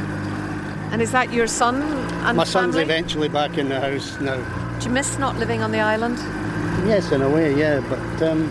And 0.92 1.02
is 1.02 1.12
that 1.12 1.32
your 1.32 1.48
son 1.48 1.82
and 2.26 2.38
My 2.38 2.44
son's 2.44 2.76
family? 2.76 2.84
eventually 2.84 3.30
back 3.30 3.58
in 3.58 3.70
the 3.70 3.80
house 3.80 4.20
now. 4.20 4.38
Do 4.80 4.86
you 4.86 4.92
miss 4.92 5.18
not 5.20 5.38
living 5.38 5.62
on 5.62 5.72
the 5.72 5.80
island? 5.80 6.18
Yes, 6.88 7.12
in 7.12 7.22
a 7.22 7.30
way, 7.30 7.54
yeah, 7.58 7.80
but 7.90 8.30
um, 8.30 8.50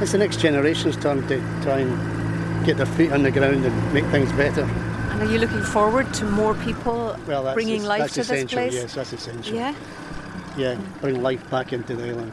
it's 0.00 0.12
the 0.12 0.18
next 0.18 0.40
generation's 0.40 0.96
turn 0.96 1.26
to 1.28 1.38
try 1.62 1.78
and 1.80 2.66
get 2.66 2.76
their 2.76 2.86
feet 2.86 3.12
on 3.12 3.22
the 3.22 3.30
ground 3.30 3.64
and 3.64 3.94
make 3.94 4.04
things 4.06 4.30
better. 4.32 4.62
And 4.62 5.22
are 5.22 5.32
you 5.32 5.38
looking 5.38 5.62
forward 5.62 6.12
to 6.14 6.24
more 6.24 6.54
people 6.56 7.16
Well, 7.26 7.52
bringing 7.54 7.84
life 7.84 8.12
to 8.12 8.22
this 8.22 8.52
place? 8.52 8.74
Yes, 8.74 8.94
that's 8.94 9.12
essential. 9.12 9.54
Yeah. 9.54 9.74
Yeah, 10.56 10.74
bring 11.00 11.22
life 11.22 11.48
back 11.50 11.72
into 11.72 11.94
the 11.96 12.10
island. 12.10 12.32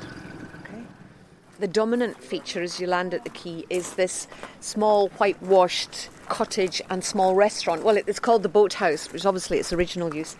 The 1.59 1.67
dominant 1.67 2.23
feature 2.23 2.61
as 2.61 2.79
you 2.79 2.85
land 2.85 3.15
at 3.15 3.23
the 3.23 3.31
quay 3.31 3.65
is 3.67 3.93
this 3.93 4.27
small 4.59 5.09
whitewashed 5.17 6.09
cottage 6.29 6.83
and 6.87 7.03
small 7.03 7.33
restaurant. 7.33 7.83
Well, 7.83 7.97
it's 7.97 8.19
called 8.19 8.43
the 8.43 8.49
Boat 8.49 8.73
House, 8.73 9.11
which 9.11 9.25
obviously 9.25 9.57
its 9.57 9.73
original 9.73 10.13
use. 10.13 10.35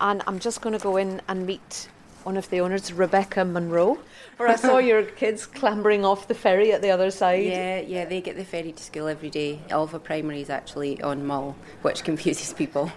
And 0.00 0.22
I'm 0.28 0.38
just 0.38 0.60
going 0.60 0.72
to 0.72 0.82
go 0.82 0.96
in 0.96 1.22
and 1.26 1.44
meet 1.44 1.88
one 2.22 2.36
of 2.36 2.48
the 2.50 2.60
owners, 2.60 2.92
Rebecca 2.92 3.44
Munro. 3.44 3.98
Where 4.36 4.48
I 4.48 4.54
saw 4.54 4.78
your 4.78 5.02
kids 5.22 5.44
clambering 5.44 6.04
off 6.04 6.28
the 6.28 6.34
ferry 6.34 6.72
at 6.72 6.82
the 6.82 6.90
other 6.90 7.10
side. 7.10 7.44
Yeah, 7.44 7.80
yeah, 7.80 8.04
they 8.04 8.20
get 8.20 8.36
the 8.36 8.44
ferry 8.44 8.70
to 8.70 8.82
school 8.82 9.08
every 9.08 9.30
day. 9.30 9.60
Ulva 9.70 10.00
Primary 10.00 10.40
is 10.40 10.50
actually 10.50 11.02
on 11.02 11.26
Mull, 11.26 11.56
which 11.82 12.04
confuses 12.10 12.52
people. 12.52 12.92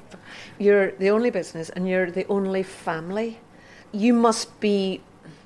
You're 0.59 0.91
the 0.91 1.09
only 1.09 1.31
business 1.31 1.69
and 1.69 1.87
you're 1.87 2.11
the 2.11 2.27
only 2.27 2.61
family. 2.61 3.39
You 3.91 4.13
must 4.13 4.59
be 4.59 5.01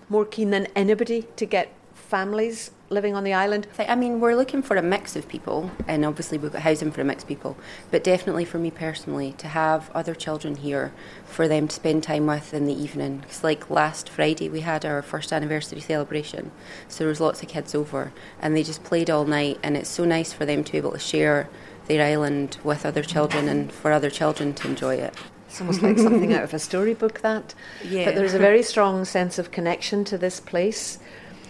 more 0.10 0.26
keen 0.26 0.50
than 0.50 0.68
anybody 0.76 1.26
to 1.38 1.46
get 1.46 1.72
families 2.08 2.72
living 2.90 3.16
on 3.16 3.26
the 3.26 3.34
island. 3.34 3.68
I 3.78 3.96
mean, 3.96 4.22
we're 4.22 4.36
looking 4.36 4.62
for 4.62 4.78
a 4.78 4.82
mix 4.82 5.18
of 5.18 5.28
people, 5.28 5.72
and 5.88 6.06
obviously 6.06 6.38
we've 6.38 6.54
got 6.54 6.62
housing 6.62 6.90
for 6.90 7.02
a 7.02 7.04
mix 7.04 7.24
of 7.24 7.28
people, 7.28 7.58
but 7.92 8.02
definitely 8.02 8.46
for 8.46 8.60
me 8.60 8.72
personally, 8.72 9.34
to 9.40 9.50
have 9.50 9.92
other 9.94 10.16
children 10.16 10.56
here 10.56 10.94
for 11.26 11.50
them 11.50 11.68
to 11.68 11.76
spend 11.76 12.04
time 12.04 12.26
with 12.26 12.54
in 12.54 12.66
the 12.66 12.74
evening. 12.74 13.18
Because, 13.18 13.44
like 13.44 13.70
last 13.70 14.08
Friday, 14.08 14.48
we 14.48 14.62
had 14.62 14.86
our 14.86 15.02
first 15.02 15.34
anniversary 15.34 15.82
celebration, 15.82 16.52
so 16.88 17.00
there 17.00 17.10
was 17.10 17.20
lots 17.20 17.44
of 17.44 17.50
kids 17.50 17.76
over, 17.76 18.14
and 18.42 18.56
they 18.56 18.64
just 18.64 18.86
played 18.86 19.10
all 19.10 19.26
night, 19.26 19.60
and 19.62 19.76
it's 19.76 19.90
so 19.90 20.06
nice 20.06 20.32
for 20.32 20.46
them 20.46 20.64
to 20.64 20.72
be 20.72 20.78
able 20.78 20.92
to 20.92 21.00
share 21.00 21.50
their 21.88 22.06
island 22.06 22.58
with 22.64 22.86
other 22.86 23.04
children 23.04 23.50
and 23.50 23.72
for 23.72 23.92
other 23.92 24.10
children 24.10 24.54
to 24.54 24.68
enjoy 24.68 24.96
it. 24.96 25.14
It's 25.50 25.62
almost 25.62 25.82
like 25.82 25.98
something 25.98 26.34
out 26.34 26.44
of 26.44 26.54
a 26.54 26.60
storybook, 26.60 27.22
that. 27.22 27.54
Yeah. 27.84 28.06
But 28.06 28.16
there's 28.16 28.34
a 28.34 28.40
very 28.40 28.64
strong 28.64 29.06
sense 29.06 29.40
of 29.40 29.52
connection 29.52 30.04
to 30.06 30.18
this 30.18 30.40
place. 30.40 31.00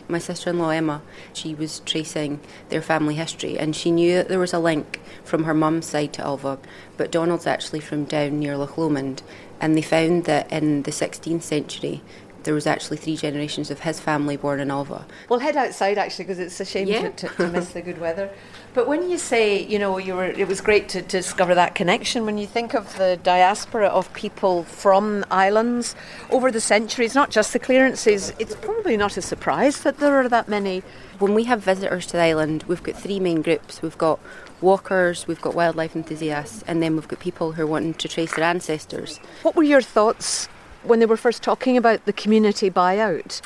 My 0.10 0.20
sister-in-law 0.20 0.70
Emma, 0.70 1.02
she 1.34 1.54
was 1.54 1.80
tracing 1.82 2.40
their 2.70 2.82
family 2.82 3.16
history 3.16 3.58
and 3.60 3.76
she 3.76 3.92
knew 3.92 4.16
that 4.16 4.30
there 4.30 4.40
was 4.40 4.54
a 4.54 4.60
link 4.60 5.02
from 5.24 5.44
her 5.44 5.54
mum's 5.54 5.86
side 5.86 6.14
to 6.14 6.22
Ulva, 6.22 6.60
but 6.96 7.12
Donald's 7.12 7.48
actually 7.48 7.82
from 7.82 8.06
down 8.06 8.40
near 8.40 8.56
Loch 8.58 8.78
Lomond 8.78 9.22
and 9.60 9.76
they 9.76 9.82
found 9.82 10.24
that 10.26 10.52
in 10.52 10.84
the 10.84 10.92
16th 10.92 11.42
century 11.42 12.02
there 12.44 12.54
was 12.54 12.66
actually 12.68 12.96
three 12.96 13.18
generations 13.18 13.70
of 13.70 13.82
his 13.82 14.00
family 14.00 14.38
born 14.38 14.62
in 14.62 14.70
Ulva. 14.70 15.04
We'll 15.28 15.40
head 15.40 15.58
outside 15.58 15.98
actually 15.98 16.26
because 16.26 16.40
it's 16.40 16.60
a 16.62 16.66
shame 16.66 16.88
Yeah. 16.88 17.10
to, 17.10 17.28
to 17.28 17.48
miss 17.50 17.70
the 17.74 17.82
good 17.82 18.00
weather. 18.00 18.30
But 18.77 18.88
when 18.88 19.10
you 19.10 19.17
say, 19.17 19.63
you 19.63 19.79
know, 19.79 19.98
you 19.98 20.13
were, 20.13 20.25
it 20.25 20.48
was 20.48 20.62
great 20.62 20.88
to, 20.89 21.01
to 21.01 21.17
discover 21.17 21.55
that 21.55 21.74
connection. 21.74 22.27
When 22.27 22.38
you 22.38 22.46
think 22.46 22.75
of 22.75 22.96
the 23.00 23.19
diaspora 23.24 23.88
of 23.88 24.13
people 24.13 24.65
from 24.65 25.25
islands 25.31 25.96
over 26.29 26.51
the 26.51 26.62
centuries, 26.62 27.15
not 27.15 27.31
just 27.31 27.53
the 27.53 27.57
clearances, 27.57 28.34
it's 28.38 28.53
probably 28.53 28.96
not 28.96 29.17
a 29.17 29.22
surprise 29.24 29.81
that 29.81 29.98
there 29.98 30.15
are 30.17 30.29
that 30.29 30.48
many. 30.48 30.84
When 31.17 31.34
we 31.34 31.46
have 31.46 31.63
visitors 31.63 32.05
to 32.05 32.17
the 32.17 32.22
island, 32.22 32.65
we've 32.67 32.84
got 32.84 32.93
three 32.93 33.19
main 33.19 33.41
groups. 33.41 33.81
We've 33.81 33.98
got 33.98 34.19
walkers, 34.62 35.27
we've 35.27 35.41
got 35.41 35.55
wildlife 35.55 35.96
enthusiasts, 35.96 36.63
and 36.67 36.84
then 36.84 36.93
we've 36.93 37.07
got 37.07 37.19
people 37.19 37.53
who 37.53 37.63
are 37.63 37.65
wanting 37.65 37.96
to 37.96 38.07
trace 38.07 38.36
their 38.36 38.46
ancestors. 38.46 39.17
What 39.41 39.55
were 39.55 39.63
your 39.63 39.81
thoughts 39.81 40.50
when 40.84 41.00
they 41.00 41.07
were 41.07 41.17
first 41.17 41.41
talking 41.41 41.77
about 41.77 42.05
the 42.05 42.13
community 42.13 42.69
buyout? 42.69 43.41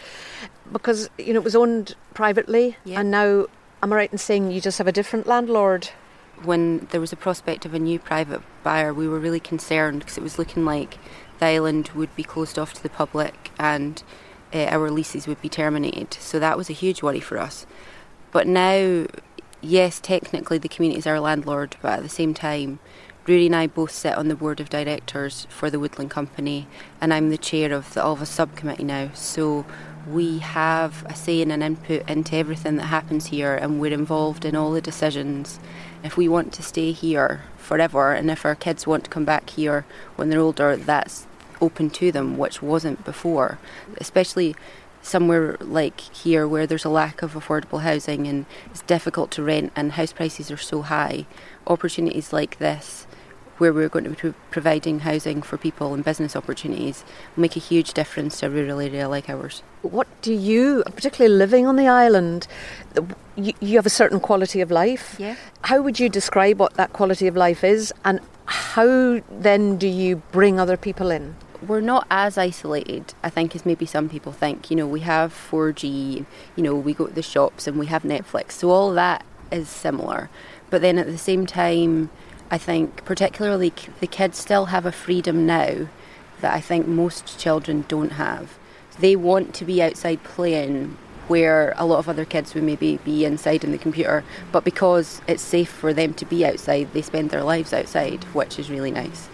Because 0.73 1.09
you 1.17 1.33
know 1.33 1.39
it 1.39 1.45
was 1.45 1.55
owned 1.55 1.95
privately, 2.13 2.75
Yeah. 2.83 2.99
and 2.99 3.11
now 3.11 3.45
am 3.83 3.93
I 3.93 3.95
right 3.95 4.11
in 4.11 4.17
saying 4.17 4.51
you 4.51 4.61
just 4.61 4.77
have 4.77 4.87
a 4.87 4.91
different 4.91 5.27
landlord? 5.27 5.89
when 6.43 6.87
there 6.91 7.01
was 7.01 7.13
a 7.13 7.17
prospect 7.17 7.65
of 7.65 7.73
a 7.73 7.79
new 7.79 7.99
private 7.99 8.41
buyer, 8.63 8.93
we 8.93 9.07
were 9.07 9.19
really 9.19 9.39
concerned 9.39 9.99
because 9.99 10.17
it 10.17 10.23
was 10.23 10.39
looking 10.39 10.65
like 10.65 10.97
the 11.39 11.45
island 11.45 11.89
would 11.89 12.15
be 12.15 12.23
closed 12.23 12.57
off 12.57 12.73
to 12.73 12.83
the 12.83 12.89
public 12.89 13.51
and 13.59 14.03
uh, 14.53 14.65
our 14.65 14.89
leases 14.89 15.27
would 15.27 15.41
be 15.41 15.49
terminated. 15.49 16.13
So 16.15 16.39
that 16.39 16.57
was 16.57 16.69
a 16.69 16.73
huge 16.73 17.01
worry 17.01 17.19
for 17.19 17.37
us. 17.37 17.65
But 18.31 18.47
now, 18.47 19.07
yes, 19.61 19.99
technically 19.99 20.57
the 20.57 20.69
community 20.69 20.99
is 20.99 21.07
our 21.07 21.19
landlord, 21.19 21.77
but 21.81 21.93
at 21.99 22.03
the 22.03 22.09
same 22.09 22.33
time, 22.33 22.79
Rory 23.27 23.45
and 23.45 23.55
I 23.55 23.67
both 23.67 23.91
sit 23.91 24.17
on 24.17 24.29
the 24.29 24.35
board 24.35 24.59
of 24.59 24.69
directors 24.69 25.45
for 25.49 25.69
the 25.69 25.79
Woodland 25.79 26.09
Company, 26.09 26.67
and 26.99 27.13
I'm 27.13 27.29
the 27.29 27.37
chair 27.37 27.71
of 27.71 27.93
the 27.93 28.01
Ulva 28.01 28.25
subcommittee 28.25 28.83
now. 28.83 29.11
So 29.13 29.65
we 30.07 30.39
have 30.39 31.05
a 31.07 31.15
say 31.15 31.41
and 31.41 31.51
an 31.51 31.61
input 31.61 32.09
into 32.09 32.35
everything 32.35 32.77
that 32.77 32.85
happens 32.85 33.27
here, 33.27 33.55
and 33.55 33.79
we're 33.79 33.93
involved 33.93 34.45
in 34.45 34.55
all 34.55 34.71
the 34.71 34.81
decisions. 34.81 35.59
If 36.03 36.17
we 36.17 36.27
want 36.27 36.53
to 36.53 36.63
stay 36.63 36.91
here 36.91 37.43
forever, 37.57 38.13
and 38.13 38.29
if 38.31 38.45
our 38.45 38.55
kids 38.55 38.87
want 38.87 39.05
to 39.05 39.09
come 39.09 39.25
back 39.25 39.49
here 39.51 39.85
when 40.15 40.29
they're 40.29 40.39
older, 40.39 40.75
that's 40.75 41.27
open 41.61 41.89
to 41.91 42.11
them, 42.11 42.37
which 42.37 42.61
wasn't 42.61 43.05
before. 43.05 43.59
Especially 43.97 44.55
somewhere 45.01 45.57
like 45.59 45.99
here 45.99 46.47
where 46.47 46.67
there's 46.67 46.85
a 46.85 46.89
lack 46.89 47.21
of 47.21 47.33
affordable 47.33 47.81
housing 47.81 48.27
and 48.27 48.45
it's 48.69 48.83
difficult 48.83 49.31
to 49.31 49.41
rent 49.41 49.71
and 49.75 49.93
house 49.93 50.13
prices 50.13 50.51
are 50.51 50.57
so 50.57 50.81
high. 50.83 51.25
Opportunities 51.67 52.33
like 52.33 52.57
this, 52.59 53.07
where 53.61 53.71
we're 53.71 53.87
going 53.87 54.11
to 54.11 54.31
be 54.31 54.37
providing 54.49 55.01
housing 55.01 55.43
for 55.43 55.55
people 55.55 55.93
and 55.93 56.03
business 56.03 56.35
opportunities, 56.35 57.05
will 57.35 57.41
make 57.41 57.55
a 57.55 57.59
huge 57.59 57.93
difference 57.93 58.39
to 58.39 58.47
a 58.47 58.49
rural 58.49 58.79
area 58.79 59.07
like 59.07 59.29
ours. 59.29 59.61
What 59.83 60.07
do 60.23 60.33
you, 60.33 60.81
particularly 60.83 61.35
living 61.35 61.67
on 61.67 61.75
the 61.75 61.87
island, 61.87 62.47
you, 63.35 63.53
you 63.59 63.75
have 63.75 63.85
a 63.85 63.91
certain 63.91 64.19
quality 64.19 64.61
of 64.61 64.71
life? 64.71 65.15
Yeah. 65.19 65.35
How 65.65 65.79
would 65.79 65.99
you 65.99 66.09
describe 66.09 66.59
what 66.59 66.73
that 66.73 66.91
quality 66.91 67.27
of 67.27 67.37
life 67.37 67.63
is, 67.63 67.93
and 68.03 68.19
how 68.45 69.21
then 69.29 69.77
do 69.77 69.87
you 69.87 70.23
bring 70.31 70.59
other 70.59 70.75
people 70.75 71.11
in? 71.11 71.35
we're 71.67 71.79
not 71.79 72.07
as 72.09 72.39
isolated, 72.39 73.13
I 73.21 73.29
think, 73.29 73.55
as 73.55 73.67
maybe 73.67 73.85
some 73.85 74.09
people 74.09 74.31
think. 74.31 74.71
You 74.71 74.77
know, 74.77 74.87
we 74.87 75.01
have 75.01 75.31
4G, 75.31 76.25
you 76.55 76.63
know, 76.63 76.73
we 76.73 76.95
go 76.95 77.05
to 77.05 77.13
the 77.13 77.21
shops 77.21 77.67
and 77.67 77.77
we 77.77 77.85
have 77.85 78.01
Netflix. 78.01 78.53
So 78.53 78.71
all 78.71 78.91
that 78.93 79.23
is 79.51 79.69
similar. 79.69 80.31
But 80.71 80.81
then 80.81 80.97
at 80.97 81.05
the 81.05 81.19
same 81.19 81.45
time, 81.45 82.09
I 82.51 82.57
think 82.57 83.05
particularly 83.05 83.73
the 84.01 84.07
kids 84.07 84.37
still 84.37 84.65
have 84.65 84.85
a 84.85 84.91
freedom 84.91 85.45
now 85.45 85.87
that 86.41 86.53
I 86.53 86.59
think 86.59 86.85
most 86.85 87.39
children 87.39 87.85
don't 87.87 88.13
have. 88.13 88.57
They 88.99 89.15
want 89.15 89.55
to 89.55 89.65
be 89.65 89.81
outside 89.81 90.21
playing 90.23 90.97
where 91.29 91.73
a 91.77 91.85
lot 91.85 91.99
of 91.99 92.09
other 92.09 92.25
kids 92.25 92.53
would 92.53 92.63
maybe 92.63 92.97
be 93.05 93.23
inside 93.23 93.63
in 93.63 93.71
the 93.71 93.77
computer, 93.77 94.25
but 94.51 94.65
because 94.65 95.21
it's 95.27 95.41
safe 95.41 95.69
for 95.69 95.93
them 95.93 96.13
to 96.15 96.25
be 96.25 96.45
outside, 96.45 96.91
they 96.91 97.01
spend 97.01 97.29
their 97.29 97.43
lives 97.43 97.71
outside, 97.71 98.25
which 98.25 98.59
is 98.59 98.69
really 98.69 98.91
nice. 98.91 99.27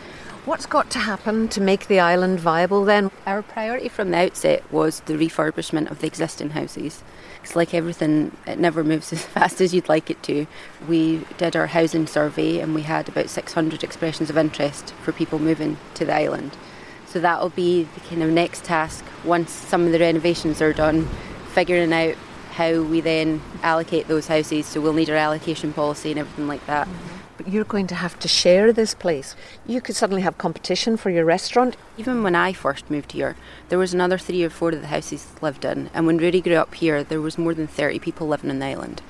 What's 0.45 0.67
got 0.67 0.91
to 0.91 0.99
happen 0.99 1.47
to 1.49 1.59
make 1.59 1.87
the 1.87 1.99
island 1.99 2.39
viable 2.39 2.85
then? 2.85 3.09
Our 3.25 3.41
priority 3.41 3.89
from 3.89 4.11
the 4.11 4.17
outset 4.17 4.71
was 4.71 4.99
the 5.01 5.15
refurbishment 5.15 5.89
of 5.89 5.99
the 5.99 6.07
existing 6.07 6.51
houses. 6.51 7.03
It's 7.47 7.55
like 7.55 7.73
everything, 7.73 8.35
it 8.45 8.59
never 8.59 8.83
moves 8.83 9.13
as 9.13 9.23
fast 9.23 9.61
as 9.61 9.73
you'd 9.73 9.87
like 9.87 10.09
it 10.09 10.21
to. 10.23 10.47
We 10.85 11.25
did 11.37 11.55
our 11.55 11.67
housing 11.67 12.05
survey 12.05 12.59
and 12.59 12.75
we 12.75 12.81
had 12.81 13.07
about 13.07 13.29
600 13.29 13.85
expressions 13.85 14.29
of 14.29 14.37
interest 14.37 14.91
for 15.01 15.13
people 15.13 15.39
moving 15.39 15.77
to 15.93 16.03
the 16.03 16.13
island. 16.13 16.57
So 17.05 17.21
that'll 17.21 17.51
be 17.51 17.83
the 17.83 18.01
kind 18.01 18.21
of 18.21 18.31
next 18.31 18.65
task 18.65 19.05
once 19.23 19.49
some 19.49 19.85
of 19.85 19.93
the 19.93 19.99
renovations 19.99 20.61
are 20.61 20.73
done, 20.73 21.07
figuring 21.53 21.93
out 21.93 22.15
how 22.51 22.81
we 22.81 22.99
then 22.99 23.41
allocate 23.63 24.09
those 24.09 24.27
houses. 24.27 24.65
So 24.65 24.81
we'll 24.81 24.91
need 24.91 25.09
our 25.09 25.15
allocation 25.15 25.71
policy 25.71 26.11
and 26.11 26.19
everything 26.19 26.49
like 26.49 26.65
that. 26.65 26.85
Mm-hmm. 26.85 27.26
But 27.37 27.49
you're 27.49 27.63
going 27.63 27.87
to 27.87 27.95
have 27.95 28.17
to 28.19 28.27
share 28.27 28.73
this 28.73 28.93
place. 28.95 29.35
You 29.65 29.79
could 29.79 29.95
suddenly 29.95 30.23
have 30.23 30.37
competition 30.39 30.97
for 30.97 31.11
your 31.11 31.23
restaurant. 31.23 31.77
Even 31.97 32.23
when 32.23 32.35
I 32.35 32.51
first 32.51 32.89
moved 32.89 33.11
here, 33.11 33.35
there 33.69 33.77
was 33.77 33.93
another 33.93 34.17
three 34.17 34.43
or 34.43 34.49
four 34.49 34.69
of 34.69 34.81
the 34.81 34.87
houses 34.87 35.27
lived 35.41 35.63
in, 35.63 35.89
and 35.93 36.07
when 36.07 36.17
Rudy 36.17 36.41
grew 36.41 36.55
up 36.55 36.73
here, 36.73 37.03
there 37.03 37.21
was 37.21 37.37
more 37.37 37.53
than 37.53 37.67
30 37.67 37.99
people 37.99 38.27
living 38.27 38.49
on 38.49 38.59
the 38.59 38.65
island. 38.65 39.01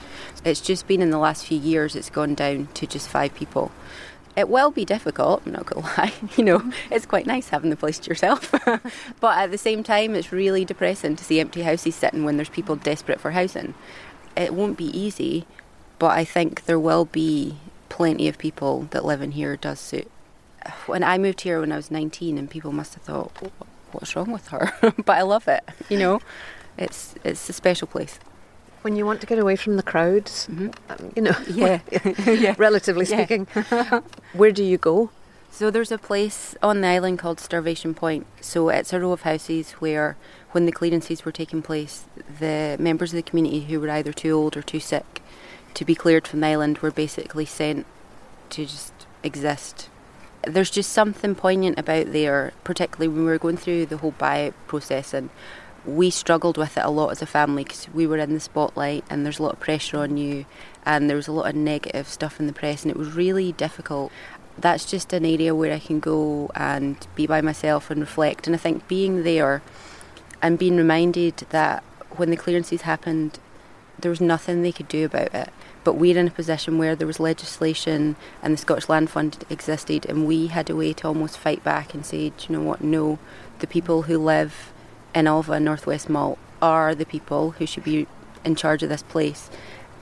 It's 0.43 0.61
just 0.61 0.87
been 0.87 1.01
in 1.01 1.09
the 1.09 1.17
last 1.17 1.45
few 1.45 1.57
years, 1.57 1.95
it's 1.95 2.09
gone 2.09 2.35
down 2.35 2.67
to 2.73 2.85
just 2.85 3.07
five 3.07 3.33
people. 3.33 3.71
It 4.35 4.49
will 4.49 4.69
be 4.69 4.85
difficult, 4.85 5.41
I'm 5.45 5.53
not 5.53 5.67
to 5.67 5.79
lie. 5.97 6.13
You 6.35 6.43
know, 6.43 6.71
it's 6.91 7.05
quite 7.05 7.25
nice 7.25 7.49
having 7.49 7.69
the 7.69 7.75
place 7.75 7.97
to 7.99 8.09
yourself. 8.09 8.51
but 9.19 9.37
at 9.37 9.51
the 9.51 9.57
same 9.57 9.83
time, 9.83 10.13
it's 10.13 10.31
really 10.31 10.63
depressing 10.63 11.15
to 11.15 11.23
see 11.23 11.39
empty 11.39 11.63
houses 11.63 11.95
sitting 11.95 12.23
when 12.23 12.37
there's 12.37 12.49
people 12.49 12.75
desperate 12.75 13.19
for 13.19 13.31
housing. 13.31 13.73
It 14.35 14.53
won't 14.53 14.77
be 14.77 14.95
easy, 14.97 15.47
but 15.97 16.11
I 16.11 16.23
think 16.23 16.65
there 16.65 16.79
will 16.79 17.05
be 17.05 17.57
plenty 17.97 18.27
of 18.27 18.37
people 18.37 18.87
that 18.91 19.03
live 19.03 19.21
in 19.23 19.31
here 19.31 19.57
does 19.57 19.79
suit. 19.79 20.09
When 20.85 21.03
I 21.03 21.17
moved 21.17 21.41
here 21.41 21.59
when 21.59 21.71
I 21.71 21.77
was 21.77 21.89
19, 21.91 22.37
and 22.37 22.49
people 22.49 22.71
must 22.71 22.93
have 22.95 23.03
thought, 23.03 23.31
"Wh- 23.41 23.93
"What's 23.93 24.15
wrong 24.15 24.31
with 24.31 24.47
her?" 24.49 24.65
but 25.07 25.15
I 25.17 25.23
love 25.23 25.47
it. 25.47 25.63
You 25.89 25.97
know, 26.03 26.19
it's 26.77 27.15
it's 27.23 27.49
a 27.49 27.53
special 27.53 27.87
place. 27.87 28.19
When 28.83 28.95
you 28.95 29.05
want 29.05 29.19
to 29.21 29.27
get 29.27 29.39
away 29.39 29.55
from 29.55 29.75
the 29.77 29.83
crowds, 29.91 30.47
Mhm. 30.51 30.73
um, 30.91 31.11
you 31.15 31.21
know, 31.25 31.35
Yeah, 31.63 31.79
yeah. 32.45 32.55
relatively 32.57 33.05
Yeah. 33.05 33.17
speaking, 33.25 33.47
where 34.33 34.51
do 34.51 34.63
you 34.63 34.77
go? 34.77 35.09
So 35.51 35.71
there's 35.71 35.91
a 35.91 35.97
place 35.97 36.55
on 36.61 36.81
the 36.81 36.87
island 36.87 37.17
called 37.19 37.39
Starvation 37.39 37.93
Point. 37.95 38.27
So 38.41 38.69
it's 38.69 38.93
a 38.93 38.99
row 38.99 39.11
of 39.11 39.21
houses 39.23 39.71
where, 39.83 40.15
when 40.53 40.65
the 40.67 40.71
clearances 40.79 41.25
were 41.25 41.31
taking 41.41 41.61
place, 41.63 42.05
the 42.39 42.75
members 42.79 43.11
of 43.11 43.17
the 43.17 43.23
community 43.29 43.61
who 43.69 43.79
were 43.81 43.89
either 43.89 44.13
too 44.13 44.31
old 44.39 44.55
or 44.55 44.61
too 44.61 44.79
sick 44.79 45.21
to 45.77 45.85
be 45.85 45.93
cleared 45.93 46.27
from 46.27 46.39
the 46.39 46.47
island 46.47 46.79
were 46.79 46.89
basically 46.89 47.45
sent 47.45 47.85
to 48.49 48.65
just 48.65 48.93
exist. 49.21 49.89
There's 50.41 50.71
just 50.71 50.91
something 50.91 51.35
poignant 51.35 51.77
about 51.77 52.11
there, 52.13 52.53
particularly 52.63 53.07
when 53.09 53.25
we 53.25 53.29
were 53.29 53.37
going 53.37 53.57
through 53.57 53.85
the 53.85 53.97
whole 53.97 54.13
buyout 54.13 54.53
process, 54.65 55.13
and 55.13 55.29
we 55.85 56.09
struggled 56.09 56.57
with 56.57 56.77
it 56.77 56.83
a 56.83 56.89
lot 56.89 57.09
as 57.09 57.21
a 57.21 57.27
family 57.27 57.63
because 57.63 57.87
we 57.93 58.07
were 58.07 58.17
in 58.17 58.33
the 58.33 58.39
spotlight 58.39 59.05
and 59.09 59.23
there's 59.23 59.39
a 59.39 59.43
lot 59.43 59.53
of 59.53 59.59
pressure 59.59 59.99
on 59.99 60.17
you, 60.17 60.47
and 60.83 61.07
there 61.07 61.15
was 61.15 61.27
a 61.27 61.31
lot 61.31 61.47
of 61.47 61.55
negative 61.55 62.07
stuff 62.07 62.39
in 62.39 62.47
the 62.47 62.53
press, 62.53 62.81
and 62.81 62.89
it 62.89 62.97
was 62.97 63.13
really 63.13 63.51
difficult 63.51 64.11
that's 64.57 64.85
just 64.85 65.13
an 65.13 65.23
area 65.23 65.53
where 65.53 65.71
I 65.71 65.77
can 65.77 65.99
go 65.99 66.49
and 66.55 67.05
be 67.13 67.27
by 67.27 67.41
myself 67.41 67.91
and 67.91 67.99
reflect. 67.99 68.47
And 68.47 68.55
I 68.55 68.59
think 68.59 68.87
being 68.87 69.23
there 69.23 69.61
and 70.41 70.57
being 70.57 70.77
reminded 70.77 71.37
that 71.51 71.83
when 72.15 72.31
the 72.31 72.37
clearances 72.37 72.81
happened, 72.81 73.37
there 73.99 74.09
was 74.09 74.21
nothing 74.21 74.61
they 74.61 74.71
could 74.71 74.87
do 74.87 75.05
about 75.05 75.33
it. 75.33 75.49
But 75.87 75.95
we're 75.95 76.17
in 76.17 76.27
a 76.27 76.31
position 76.31 76.77
where 76.77 76.97
there 76.97 77.07
was 77.07 77.17
legislation 77.17 78.17
and 78.43 78.53
the 78.53 78.57
Scottish 78.57 78.89
Land 78.89 79.09
Fund 79.09 79.45
existed, 79.49 80.05
and 80.05 80.27
we 80.27 80.47
had 80.47 80.69
a 80.69 80.75
way 80.75 80.91
to 80.91 81.07
almost 81.07 81.37
fight 81.37 81.63
back 81.63 81.93
and 81.93 82.05
say, 82.05 82.31
do 82.31 82.45
you 82.49 82.57
know 82.57 82.61
what? 82.61 82.81
No, 82.81 83.19
the 83.59 83.67
people 83.67 84.01
who 84.01 84.17
live 84.17 84.73
in 85.15 85.27
Ulva 85.27 85.61
Northwest 85.61 86.09
Mull 86.09 86.37
are 86.61 86.93
the 86.93 87.05
people 87.05 87.51
who 87.51 87.65
should 87.65 87.85
be 87.85 88.05
in 88.43 88.57
charge 88.57 88.83
of 88.83 88.89
this 88.89 89.01
place. 89.01 89.49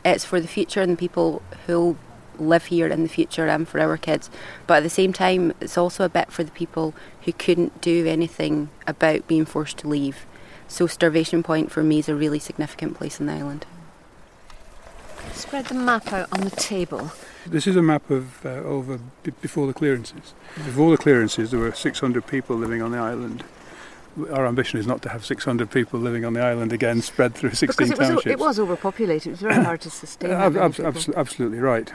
It's 0.04 0.26
for 0.26 0.42
the 0.42 0.48
future 0.48 0.82
and 0.82 0.94
the 0.94 0.98
people 0.98 1.44
who'll 1.68 1.98
live 2.40 2.66
here 2.66 2.88
in 2.88 3.04
the 3.04 3.08
future 3.08 3.46
and 3.46 3.68
for 3.68 3.80
our 3.80 3.96
kids. 3.96 4.32
But 4.66 4.78
at 4.78 4.84
the 4.84 4.90
same 4.90 5.14
time, 5.14 5.54
it's 5.62 5.78
also 5.78 6.04
a 6.04 6.10
bit 6.10 6.32
for 6.32 6.44
the 6.44 6.50
people 6.50 6.96
who 7.26 7.32
couldn't 7.32 7.80
do 7.82 8.08
anything 8.08 8.70
about 8.88 9.28
being 9.28 9.46
forced 9.46 9.78
to 9.78 9.88
leave. 9.88 10.26
So 10.68 10.88
Starvation 10.88 11.44
Point 11.44 11.72
for 11.72 11.84
me 11.84 12.00
is 12.00 12.10
a 12.10 12.16
really 12.16 12.40
significant 12.40 12.96
place 12.96 13.20
in 13.20 13.28
the 13.28 13.34
island. 13.34 13.68
Spread 15.34 15.66
the 15.66 15.76
map 15.76 16.12
out 16.14 16.28
on 16.32 16.42
the 16.42 16.50
table. 16.52 17.12
This 17.46 17.68
is 17.68 17.76
a 17.76 17.82
map 17.82 18.10
of 18.10 18.46
uh, 18.46 18.50
over 18.50 19.00
b- 19.24 19.32
before 19.42 19.68
the 19.68 19.74
clearances. 19.74 20.34
Before 20.56 20.92
the 20.92 20.98
clearances, 20.98 21.52
there 21.52 21.60
were 21.60 21.72
600 21.74 22.26
people 22.26 22.56
living 22.56 22.82
on 22.82 22.92
the 22.92 22.98
island. 22.98 23.44
Our 24.32 24.48
ambition 24.48 24.80
is 24.80 24.88
not 24.88 25.02
to 25.04 25.10
have 25.10 25.26
600 25.26 25.70
people 25.70 26.00
living 26.00 26.24
on 26.26 26.34
the 26.34 26.42
island 26.42 26.72
again, 26.72 27.02
spread 27.02 27.36
through 27.36 27.52
16 27.52 27.68
because 27.88 27.92
it 27.92 28.00
was, 28.00 28.08
townships. 28.08 28.32
it 28.32 28.40
was 28.40 28.60
overpopulated. 28.60 29.28
It 29.28 29.32
was 29.32 29.42
very 29.42 29.64
hard 29.64 29.82
to 29.82 29.90
sustain. 29.90 30.32
Uh, 30.32 30.38
that 30.38 30.46
ab- 30.46 30.54
many 30.54 30.66
abs- 30.66 30.78
people. 30.78 30.90
abs- 30.90 31.10
absolutely 31.18 31.60
right. 31.60 31.92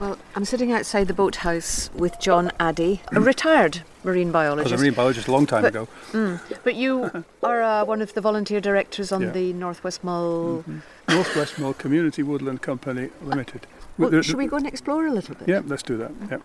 Well, 0.00 0.16
I'm 0.34 0.46
sitting 0.46 0.72
outside 0.72 1.08
the 1.08 1.12
boathouse 1.14 1.90
with 1.94 2.18
John 2.18 2.50
Addy, 2.58 3.02
a 3.12 3.20
retired 3.20 3.82
marine 4.02 4.32
biologist. 4.32 4.72
I 4.72 4.74
was 4.76 4.80
a 4.80 4.84
marine 4.84 4.94
biologist 4.94 5.28
a 5.28 5.32
long 5.32 5.46
time 5.46 5.60
But- 5.60 5.68
ago. 5.68 5.88
Mm. 6.12 6.40
But 6.64 6.74
you 6.74 7.24
are 7.42 7.60
uh, 7.62 7.84
one 7.84 8.00
of 8.00 8.14
the 8.14 8.22
volunteer 8.22 8.62
directors 8.62 9.12
on 9.12 9.20
Yeah. 9.20 9.30
the 9.30 9.52
Northwest 9.52 10.02
Mull. 10.02 10.64
Northwest 11.06 11.58
Mull 11.58 11.74
Community 11.74 12.22
Woodland 12.22 12.62
Company 12.62 13.10
Limited. 13.22 13.66
Well, 13.98 14.08
There- 14.08 14.22
should 14.22 14.38
we 14.38 14.46
go 14.46 14.56
and 14.56 14.66
explore 14.66 15.06
a 15.06 15.12
little 15.12 15.34
bit? 15.34 15.46
Yeah, 15.46 15.60
let's 15.66 15.82
do 15.82 15.98
that. 15.98 16.12
Yeah. 16.30 16.38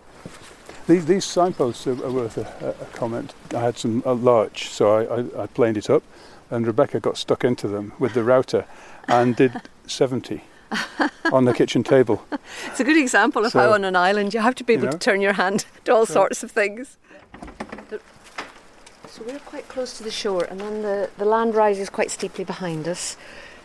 These, 0.86 1.06
these 1.06 1.24
signposts 1.24 1.86
are, 1.86 2.04
are 2.04 2.12
worth 2.12 2.36
a, 2.36 2.74
a, 2.80 2.84
comment. 2.94 3.32
I 3.54 3.60
had 3.60 3.78
some 3.78 4.02
larch, 4.04 4.68
so 4.68 4.98
I, 4.98 5.20
I, 5.40 5.44
I 5.44 5.46
planed 5.46 5.78
it 5.78 5.88
up, 5.88 6.02
and 6.50 6.66
Rebecca 6.66 7.00
got 7.00 7.16
stuck 7.16 7.42
into 7.42 7.68
them 7.68 7.94
with 7.98 8.12
the 8.12 8.22
router 8.22 8.66
and 9.08 9.34
did 9.34 9.62
70 9.86 10.42
on 11.32 11.44
the 11.44 11.52
kitchen 11.54 11.82
table. 11.82 12.24
It's 12.66 12.80
a 12.80 12.84
good 12.84 12.96
example 12.96 13.44
of 13.44 13.52
So, 13.52 13.60
how 13.60 13.72
on 13.72 13.84
an 13.84 13.96
island 13.96 14.34
you 14.34 14.40
have 14.40 14.54
to 14.56 14.64
be 14.64 14.72
you 14.74 14.78
able 14.78 14.86
know. 14.86 14.92
to 14.92 14.98
turn 14.98 15.20
your 15.20 15.32
hand 15.34 15.64
to 15.84 15.92
all 15.94 16.06
So- 16.06 16.14
sorts 16.14 16.42
of 16.42 16.50
things. 16.50 16.96
So 19.08 19.22
we're 19.26 19.38
quite 19.38 19.66
close 19.68 19.96
to 19.96 20.04
the 20.04 20.10
shore, 20.10 20.44
and 20.44 20.60
then 20.60 20.82
the, 20.82 21.08
the 21.16 21.24
land 21.24 21.54
rises 21.54 21.88
quite 21.88 22.10
steeply 22.10 22.44
behind 22.44 22.86
us. 22.86 23.16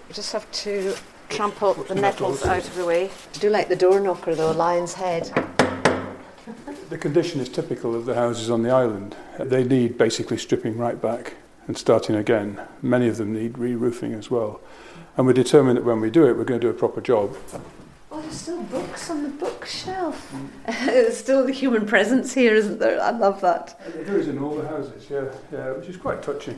We 0.08 0.14
just 0.14 0.32
have 0.32 0.50
to 0.64 0.94
trample 1.28 1.74
the 1.74 1.96
nettles 1.96 2.46
out 2.46 2.66
of 2.66 2.76
the 2.76 2.86
way. 2.86 3.10
I 3.36 3.38
do 3.40 3.50
like 3.50 3.68
the 3.68 3.76
door 3.76 4.00
knocker 4.00 4.34
though, 4.34 4.52
lion's 4.52 4.94
head. 4.94 5.30
The 6.90 6.98
condition 6.98 7.42
is 7.42 7.50
typical 7.50 7.96
of 7.96 8.06
the 8.06 8.16
houses 8.16 8.50
on 8.50 8.64
the 8.64 8.70
island. 8.70 9.16
They 9.40 9.64
need 9.66 9.98
basically 9.98 10.38
stripping 10.38 10.78
right 10.78 11.02
back 11.02 11.34
and 11.68 11.78
starting 11.78 12.16
again. 12.16 12.60
Many 12.82 13.08
of 13.08 13.18
them 13.18 13.34
need 13.34 13.58
re-roofing 13.58 14.14
as 14.14 14.30
well. 14.32 14.60
And 15.18 15.28
we're 15.28 15.34
determined 15.34 15.78
that 15.78 15.84
when 15.84 16.02
we 16.02 16.10
do 16.10 16.26
it, 16.28 16.38
we're 16.38 16.44
going 16.44 16.60
to 16.60 16.68
do 16.68 16.70
a 16.70 16.74
proper 16.74 17.02
job. 17.02 17.36
Oh, 18.12 18.22
there's 18.22 18.42
still 18.42 18.64
books 18.64 19.10
on 19.10 19.24
the 19.24 19.30
bookshelf. 19.30 20.34
there's 20.66 21.18
still 21.18 21.46
the 21.46 21.54
human 21.54 21.86
presence 21.86 22.34
here, 22.34 22.56
isn't 22.56 22.80
there? 22.80 23.02
I 23.02 23.12
love 23.12 23.42
that. 23.42 23.80
There 24.06 24.18
is 24.18 24.28
in 24.28 24.40
all 24.40 24.56
the 24.56 24.68
houses, 24.68 25.10
yeah, 25.10 25.34
yeah, 25.52 25.72
which 25.72 25.88
is 25.88 25.98
quite 25.98 26.22
touching. 26.22 26.56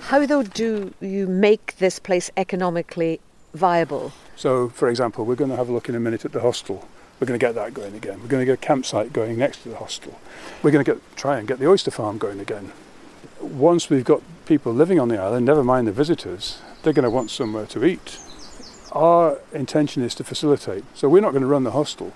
How 0.00 0.24
though 0.24 0.44
do 0.44 0.92
you 1.00 1.26
make 1.26 1.76
this 1.78 1.98
place 1.98 2.30
economically 2.36 3.20
viable? 3.54 4.12
So, 4.36 4.68
for 4.68 4.88
example, 4.88 5.24
we're 5.24 5.34
going 5.34 5.50
to 5.50 5.56
have 5.56 5.68
a 5.68 5.72
look 5.72 5.88
in 5.88 5.94
a 5.94 6.00
minute 6.00 6.24
at 6.24 6.32
the 6.32 6.40
hostel. 6.40 6.86
We're 7.18 7.26
going 7.26 7.40
to 7.40 7.44
get 7.44 7.54
that 7.54 7.72
going 7.74 7.94
again. 7.94 8.20
We're 8.20 8.28
going 8.28 8.42
to 8.42 8.46
get 8.46 8.52
a 8.52 8.66
campsite 8.66 9.12
going 9.12 9.38
next 9.38 9.62
to 9.62 9.70
the 9.70 9.76
hostel. 9.76 10.20
We're 10.62 10.70
going 10.70 10.84
to 10.84 10.92
get, 10.92 11.16
try 11.16 11.38
and 11.38 11.48
get 11.48 11.58
the 11.58 11.66
oyster 11.66 11.90
farm 11.90 12.18
going 12.18 12.38
again. 12.40 12.72
Once 13.52 13.88
we've 13.88 14.04
got 14.04 14.20
people 14.44 14.72
living 14.72 14.98
on 14.98 15.08
the 15.08 15.16
island, 15.16 15.46
never 15.46 15.62
mind 15.62 15.86
the 15.86 15.92
visitors, 15.92 16.60
they're 16.82 16.92
going 16.92 17.04
to 17.04 17.10
want 17.10 17.30
somewhere 17.30 17.64
to 17.64 17.84
eat. 17.84 18.18
Our 18.92 19.38
intention 19.52 20.02
is 20.02 20.14
to 20.16 20.24
facilitate. 20.24 20.84
So 20.94 21.08
we're 21.08 21.22
not 21.22 21.30
going 21.30 21.42
to 21.42 21.48
run 21.48 21.64
the 21.64 21.70
hostel. 21.70 22.12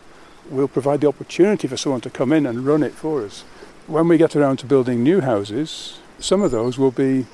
We'll 0.51 0.69
provide 0.69 1.01
the 1.01 1.09
opportunity 1.09 1.69
for 1.69 1.77
someone 1.77 2.01
to 2.03 2.11
come 2.11 2.33
in 2.33 2.47
and 2.47 2.67
run 2.67 2.83
it 2.83 2.93
for 2.93 3.25
us. 3.25 3.43
When 3.87 4.09
we 4.09 4.19
get 4.19 4.35
around 4.35 4.59
to 4.59 4.67
building 4.67 5.03
new 5.03 5.21
houses, 5.21 6.01
some 6.19 6.43
of 6.43 6.51
those 6.51 6.79
will 6.79 6.91
be 6.91 7.27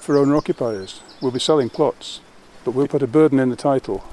for 0.00 0.18
owner 0.18 0.36
occupiers. 0.36 1.00
We'll 1.22 1.32
be 1.32 1.40
selling 1.40 1.70
plots, 1.70 2.20
but 2.64 2.72
we'll 2.72 2.86
put 2.86 3.02
a 3.02 3.06
burden 3.06 3.38
in 3.38 3.48
the 3.48 3.56
title. 3.56 4.04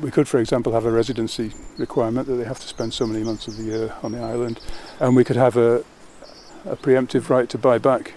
We 0.00 0.10
could, 0.10 0.28
for 0.28 0.38
example, 0.38 0.72
have 0.72 0.84
a 0.84 0.90
residency 0.90 1.52
requirement 1.78 2.26
that 2.26 2.34
they 2.34 2.44
have 2.44 2.60
to 2.60 2.68
spend 2.68 2.92
so 2.92 3.06
many 3.06 3.24
months 3.24 3.46
of 3.46 3.56
the 3.56 3.62
year 3.62 3.94
on 4.02 4.12
the 4.12 4.20
island, 4.20 4.60
and 4.98 5.14
we 5.14 5.24
could 5.24 5.36
have 5.36 5.56
a, 5.56 5.84
a 6.64 6.76
preemptive 6.76 7.30
right 7.30 7.48
to 7.48 7.56
buy 7.56 7.78
back 7.78 8.14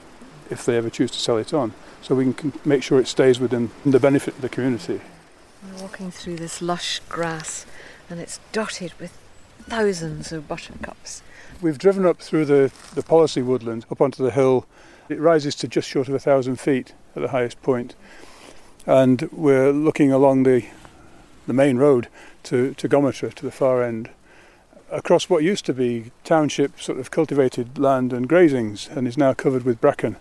if 0.49 0.65
they 0.65 0.77
ever 0.77 0.89
choose 0.89 1.11
to 1.11 1.19
sell 1.19 1.37
it 1.37 1.53
on. 1.53 1.73
So 2.01 2.15
we 2.15 2.33
can 2.33 2.53
make 2.65 2.83
sure 2.83 2.99
it 2.99 3.07
stays 3.07 3.39
within 3.39 3.71
the 3.85 3.99
benefit 3.99 4.35
of 4.35 4.41
the 4.41 4.49
community. 4.49 5.01
We're 5.63 5.83
walking 5.83 6.11
through 6.11 6.37
this 6.37 6.61
lush 6.61 6.99
grass, 7.09 7.65
and 8.09 8.19
it's 8.19 8.39
dotted 8.51 8.93
with 8.99 9.17
thousands 9.61 10.31
of 10.31 10.47
buttercups. 10.47 11.21
We've 11.61 11.77
driven 11.77 12.05
up 12.05 12.19
through 12.19 12.45
the, 12.45 12.71
the 12.93 13.03
policy 13.03 13.41
woodland 13.41 13.85
up 13.89 14.01
onto 14.01 14.23
the 14.23 14.31
hill. 14.31 14.65
It 15.07 15.19
rises 15.19 15.55
to 15.55 15.67
just 15.67 15.87
short 15.87 16.09
of 16.09 16.13
a 16.13 16.19
thousand 16.19 16.59
feet 16.59 16.93
at 17.15 17.21
the 17.21 17.29
highest 17.29 17.61
point. 17.61 17.95
and 18.85 19.29
we're 19.31 19.71
looking 19.71 20.11
along 20.11 20.43
the 20.43 20.65
the 21.45 21.53
main 21.53 21.77
road 21.77 22.07
to, 22.43 22.73
to 22.75 22.87
Gometra, 22.87 23.33
to 23.33 23.45
the 23.45 23.51
far 23.51 23.83
end, 23.83 24.09
across 24.89 25.29
what 25.29 25.43
used 25.43 25.65
to 25.65 25.73
be 25.73 26.11
township 26.23 26.79
sort 26.79 26.97
of 26.99 27.11
cultivated 27.11 27.77
land 27.77 28.13
and 28.13 28.29
grazings, 28.29 28.87
and 28.87 29.07
is 29.07 29.17
now 29.17 29.33
covered 29.33 29.63
with 29.63 29.81
bracken. 29.81 30.15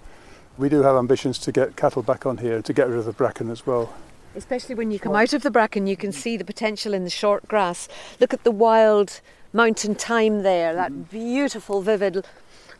We 0.58 0.68
do 0.68 0.82
have 0.82 0.96
ambitions 0.96 1.38
to 1.40 1.52
get 1.52 1.76
cattle 1.76 2.02
back 2.02 2.26
on 2.26 2.38
here 2.38 2.56
and 2.56 2.64
to 2.66 2.72
get 2.72 2.88
rid 2.88 2.98
of 2.98 3.04
the 3.04 3.12
bracken 3.12 3.50
as 3.50 3.66
well. 3.66 3.92
Especially 4.34 4.74
when 4.74 4.90
you 4.90 4.98
come 4.98 5.14
out 5.14 5.32
of 5.32 5.42
the 5.42 5.50
bracken, 5.50 5.86
you 5.86 5.96
can 5.96 6.12
see 6.12 6.36
the 6.36 6.44
potential 6.44 6.94
in 6.94 7.04
the 7.04 7.10
short 7.10 7.46
grass. 7.48 7.88
Look 8.20 8.32
at 8.32 8.44
the 8.44 8.50
wild 8.50 9.20
mountain 9.52 9.94
thyme 9.94 10.42
there, 10.42 10.74
that 10.74 10.90
mm-hmm. 10.90 11.02
beautiful, 11.02 11.82
vivid 11.82 12.24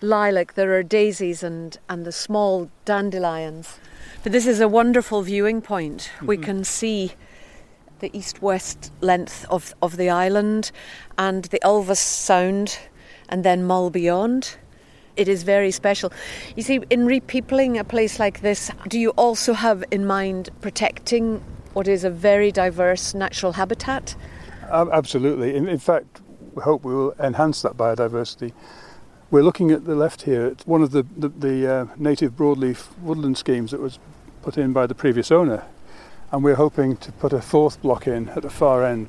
lilac. 0.01 0.55
There 0.55 0.75
are 0.75 0.83
daisies 0.83 1.43
and, 1.43 1.79
and 1.89 2.05
the 2.05 2.13
small 2.13 2.71
dandelions. 2.85 3.79
But 4.23 4.33
this 4.33 4.47
is 4.47 4.61
a 4.61 4.69
wonderful 4.69 5.23
viewing 5.23 5.61
point. 5.63 6.11
We 6.23 6.37
mm-hmm. 6.37 6.45
can 6.45 6.65
see 6.65 7.13
the 8.01 8.17
east 8.17 8.43
west 8.43 8.93
length 9.01 9.47
of, 9.49 9.75
of 9.81 9.97
the 9.97 10.11
island 10.11 10.73
and 11.19 11.45
the 11.45 11.61
Ulva 11.61 11.97
Sound 11.97 12.79
and 13.29 13.45
then 13.45 13.65
Mull 13.65 13.91
beyond. 13.91 14.57
It 15.17 15.29
is 15.29 15.43
very 15.43 15.71
special. 15.71 16.13
You 16.57 16.63
see, 16.63 16.81
in 16.89 17.07
repeopling 17.07 17.79
a 17.79 17.85
place 17.85 18.19
like 18.19 18.41
this, 18.41 18.71
do 18.89 18.99
you 18.99 19.11
also 19.11 19.53
have 19.53 19.85
in 19.91 20.07
mind 20.07 20.51
protecting 20.61 21.43
what 21.75 21.89
is 21.89 22.05
a 22.05 22.11
very 22.11 22.51
diverse 22.51 23.15
natural 23.15 23.53
habitat? 23.53 24.15
Um, 24.71 24.91
absolutely. 24.93 25.55
In, 25.55 25.69
in 25.69 25.79
fact, 25.79 26.21
we 26.55 26.63
hope 26.63 26.85
we 26.85 26.95
will 26.95 27.15
enhance 27.19 27.63
that 27.63 27.77
biodiversity. 27.77 28.53
We're 29.31 29.43
looking 29.43 29.71
at 29.71 29.85
the 29.85 29.95
left 29.95 30.23
here 30.23 30.47
at 30.47 30.67
one 30.67 30.83
of 30.83 30.91
the, 30.91 31.07
the, 31.17 31.29
the 31.29 31.73
uh, 31.73 31.87
native 31.97 32.33
broadleaf 32.33 32.89
woodland 32.99 33.39
schemes 33.39 33.71
that 33.71 33.81
was 33.81 33.99
put 34.43 34.59
in 34.59 34.73
by 34.73 34.87
the 34.87 34.95
previous 34.95 35.31
owner. 35.31 35.65
And 36.31 36.43
we're 36.43 36.57
hoping 36.57 36.97
to 36.99 37.13
put 37.13 37.33
a 37.33 37.43
fourth 37.43 37.81
block 37.83 38.07
in 38.07 38.31
at 38.31 38.43
the 38.43 38.51
far 38.51 38.85
end. 38.85 39.09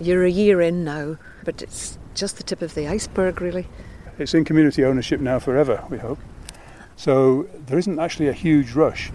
You're 0.00 0.24
a 0.24 0.30
year 0.30 0.60
in 0.60 0.84
now, 0.84 1.16
but 1.44 1.62
it's 1.62 1.98
just 2.14 2.36
the 2.36 2.42
tip 2.42 2.62
of 2.62 2.74
the 2.74 2.88
iceberg, 2.88 3.40
really. 3.40 3.66
It's 4.20 4.34
in 4.34 4.44
community 4.44 4.84
ownership 4.84 5.18
now 5.18 5.38
forever, 5.38 5.82
we 5.88 5.96
hope. 5.96 6.18
So 6.94 7.48
there 7.64 7.78
isn't 7.78 7.98
actually 7.98 8.28
a 8.28 8.34
huge 8.34 8.72
rush. 8.72 9.10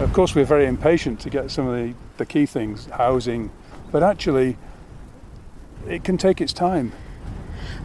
Of 0.00 0.12
course, 0.12 0.34
we're 0.34 0.44
very 0.44 0.66
impatient 0.66 1.20
to 1.20 1.30
get 1.30 1.52
some 1.52 1.68
of 1.68 1.76
the, 1.76 1.94
the 2.16 2.26
key 2.26 2.46
things, 2.46 2.86
housing, 2.86 3.52
but 3.92 4.02
actually, 4.02 4.56
it 5.86 6.02
can 6.02 6.18
take 6.18 6.40
its 6.40 6.52
time. 6.52 6.92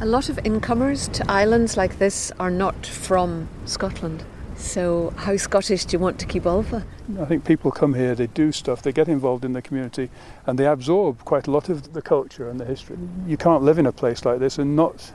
A 0.01 0.07
lot 0.07 0.27
of 0.27 0.39
incomers 0.43 1.07
to 1.09 1.31
islands 1.31 1.77
like 1.77 1.99
this 1.99 2.31
are 2.39 2.49
not 2.49 2.87
from 2.87 3.47
Scotland. 3.65 4.23
So, 4.57 5.13
how 5.17 5.37
Scottish 5.37 5.85
do 5.85 5.95
you 5.95 5.99
want 5.99 6.17
to 6.17 6.25
keep 6.25 6.45
Ulva? 6.45 6.83
I 7.19 7.25
think 7.25 7.45
people 7.45 7.69
come 7.69 7.93
here, 7.93 8.15
they 8.15 8.25
do 8.25 8.51
stuff, 8.51 8.81
they 8.81 8.91
get 8.91 9.07
involved 9.07 9.45
in 9.45 9.53
the 9.53 9.61
community, 9.61 10.09
and 10.47 10.57
they 10.57 10.65
absorb 10.65 11.25
quite 11.25 11.45
a 11.45 11.51
lot 11.51 11.69
of 11.69 11.93
the 11.93 12.01
culture 12.01 12.49
and 12.49 12.59
the 12.59 12.65
history. 12.65 12.97
You 13.27 13.37
can't 13.37 13.61
live 13.61 13.77
in 13.77 13.85
a 13.85 13.91
place 13.91 14.25
like 14.25 14.39
this 14.39 14.57
and 14.57 14.75
not 14.75 15.11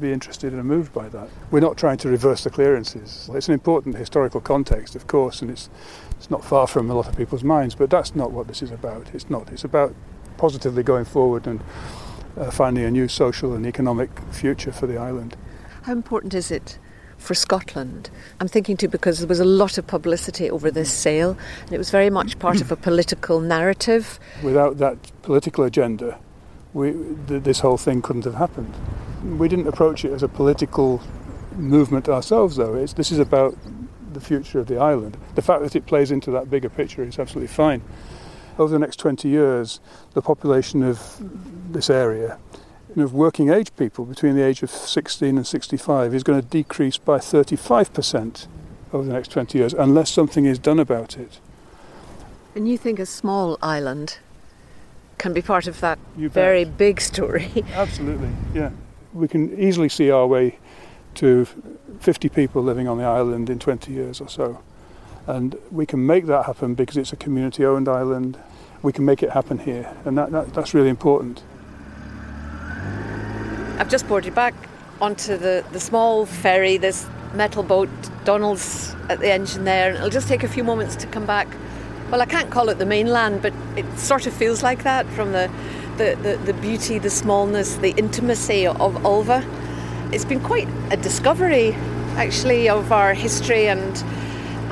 be 0.00 0.12
interested 0.12 0.52
and 0.52 0.64
moved 0.64 0.92
by 0.92 1.08
that. 1.08 1.28
We're 1.50 1.60
not 1.60 1.76
trying 1.76 1.98
to 1.98 2.08
reverse 2.08 2.44
the 2.44 2.50
clearances. 2.50 3.30
It's 3.32 3.48
an 3.48 3.54
important 3.54 3.96
historical 3.96 4.40
context, 4.40 4.94
of 4.94 5.06
course, 5.06 5.42
and 5.42 5.50
it's 5.50 5.68
it's 6.16 6.30
not 6.30 6.44
far 6.44 6.66
from 6.66 6.90
a 6.90 6.94
lot 6.94 7.08
of 7.08 7.16
people's 7.16 7.44
minds. 7.44 7.74
But 7.74 7.90
that's 7.90 8.14
not 8.14 8.32
what 8.32 8.46
this 8.46 8.62
is 8.62 8.70
about. 8.70 9.14
It's 9.14 9.30
not. 9.30 9.50
It's 9.50 9.64
about 9.64 9.94
positively 10.36 10.82
going 10.82 11.04
forward 11.04 11.46
and 11.46 11.60
uh, 12.36 12.50
finding 12.50 12.84
a 12.84 12.90
new 12.90 13.08
social 13.08 13.54
and 13.54 13.66
economic 13.66 14.10
future 14.30 14.72
for 14.72 14.86
the 14.86 14.96
island. 14.96 15.36
How 15.82 15.92
important 15.92 16.34
is 16.34 16.50
it 16.50 16.78
for 17.18 17.34
Scotland? 17.34 18.10
I'm 18.40 18.48
thinking 18.48 18.76
too 18.76 18.88
because 18.88 19.18
there 19.18 19.28
was 19.28 19.40
a 19.40 19.44
lot 19.44 19.78
of 19.78 19.86
publicity 19.86 20.50
over 20.50 20.70
this 20.70 20.92
sale, 20.92 21.36
and 21.62 21.72
it 21.72 21.78
was 21.78 21.90
very 21.90 22.10
much 22.10 22.38
part 22.38 22.60
of 22.60 22.70
a 22.70 22.76
political 22.88 23.40
narrative. 23.40 24.18
Without 24.42 24.78
that 24.78 24.96
political 25.22 25.64
agenda, 25.64 26.18
we, 26.72 26.92
th- 27.28 27.42
this 27.42 27.60
whole 27.60 27.76
thing 27.76 28.02
couldn't 28.02 28.24
have 28.24 28.34
happened. 28.34 28.74
We 29.38 29.48
didn't 29.48 29.66
approach 29.66 30.04
it 30.04 30.12
as 30.12 30.22
a 30.22 30.28
political 30.28 31.02
movement 31.56 32.08
ourselves, 32.08 32.56
though. 32.56 32.74
It's, 32.74 32.92
this 32.94 33.12
is 33.12 33.18
about 33.18 33.56
the 34.12 34.20
future 34.20 34.58
of 34.58 34.66
the 34.66 34.78
island. 34.78 35.16
The 35.34 35.42
fact 35.42 35.62
that 35.62 35.76
it 35.76 35.86
plays 35.86 36.10
into 36.10 36.30
that 36.32 36.50
bigger 36.50 36.68
picture 36.68 37.02
is 37.02 37.18
absolutely 37.18 37.52
fine. 37.52 37.82
Over 38.58 38.72
the 38.72 38.78
next 38.78 38.96
20 38.96 39.28
years, 39.28 39.80
the 40.14 40.22
population 40.22 40.82
of 40.82 41.20
this 41.72 41.88
area, 41.88 42.38
of 42.96 43.14
working 43.14 43.50
age 43.50 43.74
people 43.76 44.04
between 44.04 44.34
the 44.34 44.42
age 44.42 44.62
of 44.62 44.70
16 44.70 45.36
and 45.36 45.46
65, 45.46 46.14
is 46.14 46.22
going 46.22 46.40
to 46.40 46.46
decrease 46.46 46.98
by 46.98 47.18
35% 47.18 48.48
over 48.92 49.04
the 49.04 49.12
next 49.12 49.30
20 49.30 49.56
years 49.56 49.72
unless 49.72 50.10
something 50.10 50.44
is 50.44 50.58
done 50.58 50.80
about 50.80 51.16
it. 51.16 51.40
And 52.54 52.68
you 52.68 52.76
think 52.76 52.98
a 52.98 53.06
small 53.06 53.58
island 53.62 54.18
can 55.20 55.34
be 55.34 55.42
part 55.42 55.66
of 55.66 55.80
that 55.80 55.98
very 56.16 56.64
big 56.64 57.00
story? 57.00 57.62
Absolutely, 57.74 58.30
yeah. 58.54 58.70
We 59.12 59.28
can 59.28 59.56
easily 59.58 59.90
see 59.90 60.10
our 60.10 60.26
way 60.26 60.58
to 61.16 61.46
50 62.00 62.30
people 62.30 62.62
living 62.62 62.88
on 62.88 62.96
the 62.96 63.04
island 63.04 63.50
in 63.50 63.58
20 63.58 63.92
years 63.92 64.20
or 64.20 64.28
so. 64.28 64.62
And 65.26 65.58
we 65.70 65.84
can 65.84 66.06
make 66.06 66.24
that 66.26 66.46
happen 66.46 66.74
because 66.74 66.96
it's 66.96 67.12
a 67.12 67.16
community 67.16 67.66
owned 67.66 67.86
island. 67.86 68.38
We 68.82 68.92
can 68.94 69.04
make 69.04 69.22
it 69.22 69.30
happen 69.30 69.58
here, 69.58 69.94
and 70.06 70.16
that, 70.16 70.32
that, 70.32 70.54
that's 70.54 70.72
really 70.72 70.88
important. 70.88 71.42
I've 73.78 73.90
just 73.90 74.08
boarded 74.08 74.34
back 74.34 74.54
onto 75.02 75.36
the, 75.36 75.62
the 75.72 75.80
small 75.80 76.24
ferry, 76.24 76.78
this 76.78 77.06
metal 77.34 77.62
boat, 77.62 77.90
Donald's 78.24 78.94
at 79.10 79.20
the 79.20 79.30
engine 79.30 79.64
there, 79.64 79.88
and 79.88 79.98
it'll 79.98 80.08
just 80.08 80.28
take 80.28 80.42
a 80.44 80.48
few 80.48 80.64
moments 80.64 80.96
to 80.96 81.06
come 81.06 81.26
back. 81.26 81.46
Well, 82.10 82.20
I 82.20 82.26
can't 82.26 82.50
call 82.50 82.70
it 82.70 82.78
the 82.78 82.86
mainland, 82.86 83.40
but 83.40 83.54
it 83.76 83.86
sort 83.96 84.26
of 84.26 84.32
feels 84.32 84.64
like 84.64 84.82
that 84.82 85.06
from 85.10 85.30
the, 85.30 85.48
the, 85.96 86.18
the, 86.22 86.36
the 86.38 86.54
beauty, 86.54 86.98
the 86.98 87.08
smallness, 87.08 87.76
the 87.76 87.90
intimacy 87.90 88.66
of 88.66 88.94
Ulva. 89.04 89.46
It's 90.12 90.24
been 90.24 90.40
quite 90.40 90.66
a 90.90 90.96
discovery, 90.96 91.72
actually, 92.16 92.68
of 92.68 92.90
our 92.90 93.14
history 93.14 93.68
and 93.68 93.96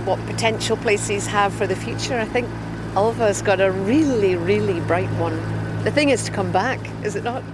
what 0.04 0.18
potential 0.26 0.76
places 0.76 1.28
have 1.28 1.54
for 1.54 1.68
the 1.68 1.76
future. 1.76 2.18
I 2.18 2.24
think 2.24 2.48
Ulva's 2.94 3.40
got 3.40 3.60
a 3.60 3.70
really, 3.70 4.34
really 4.34 4.80
bright 4.80 5.10
one. 5.20 5.36
The 5.84 5.92
thing 5.92 6.08
is 6.08 6.24
to 6.24 6.32
come 6.32 6.50
back, 6.50 6.80
is 7.04 7.14
it 7.14 7.22
not? 7.22 7.44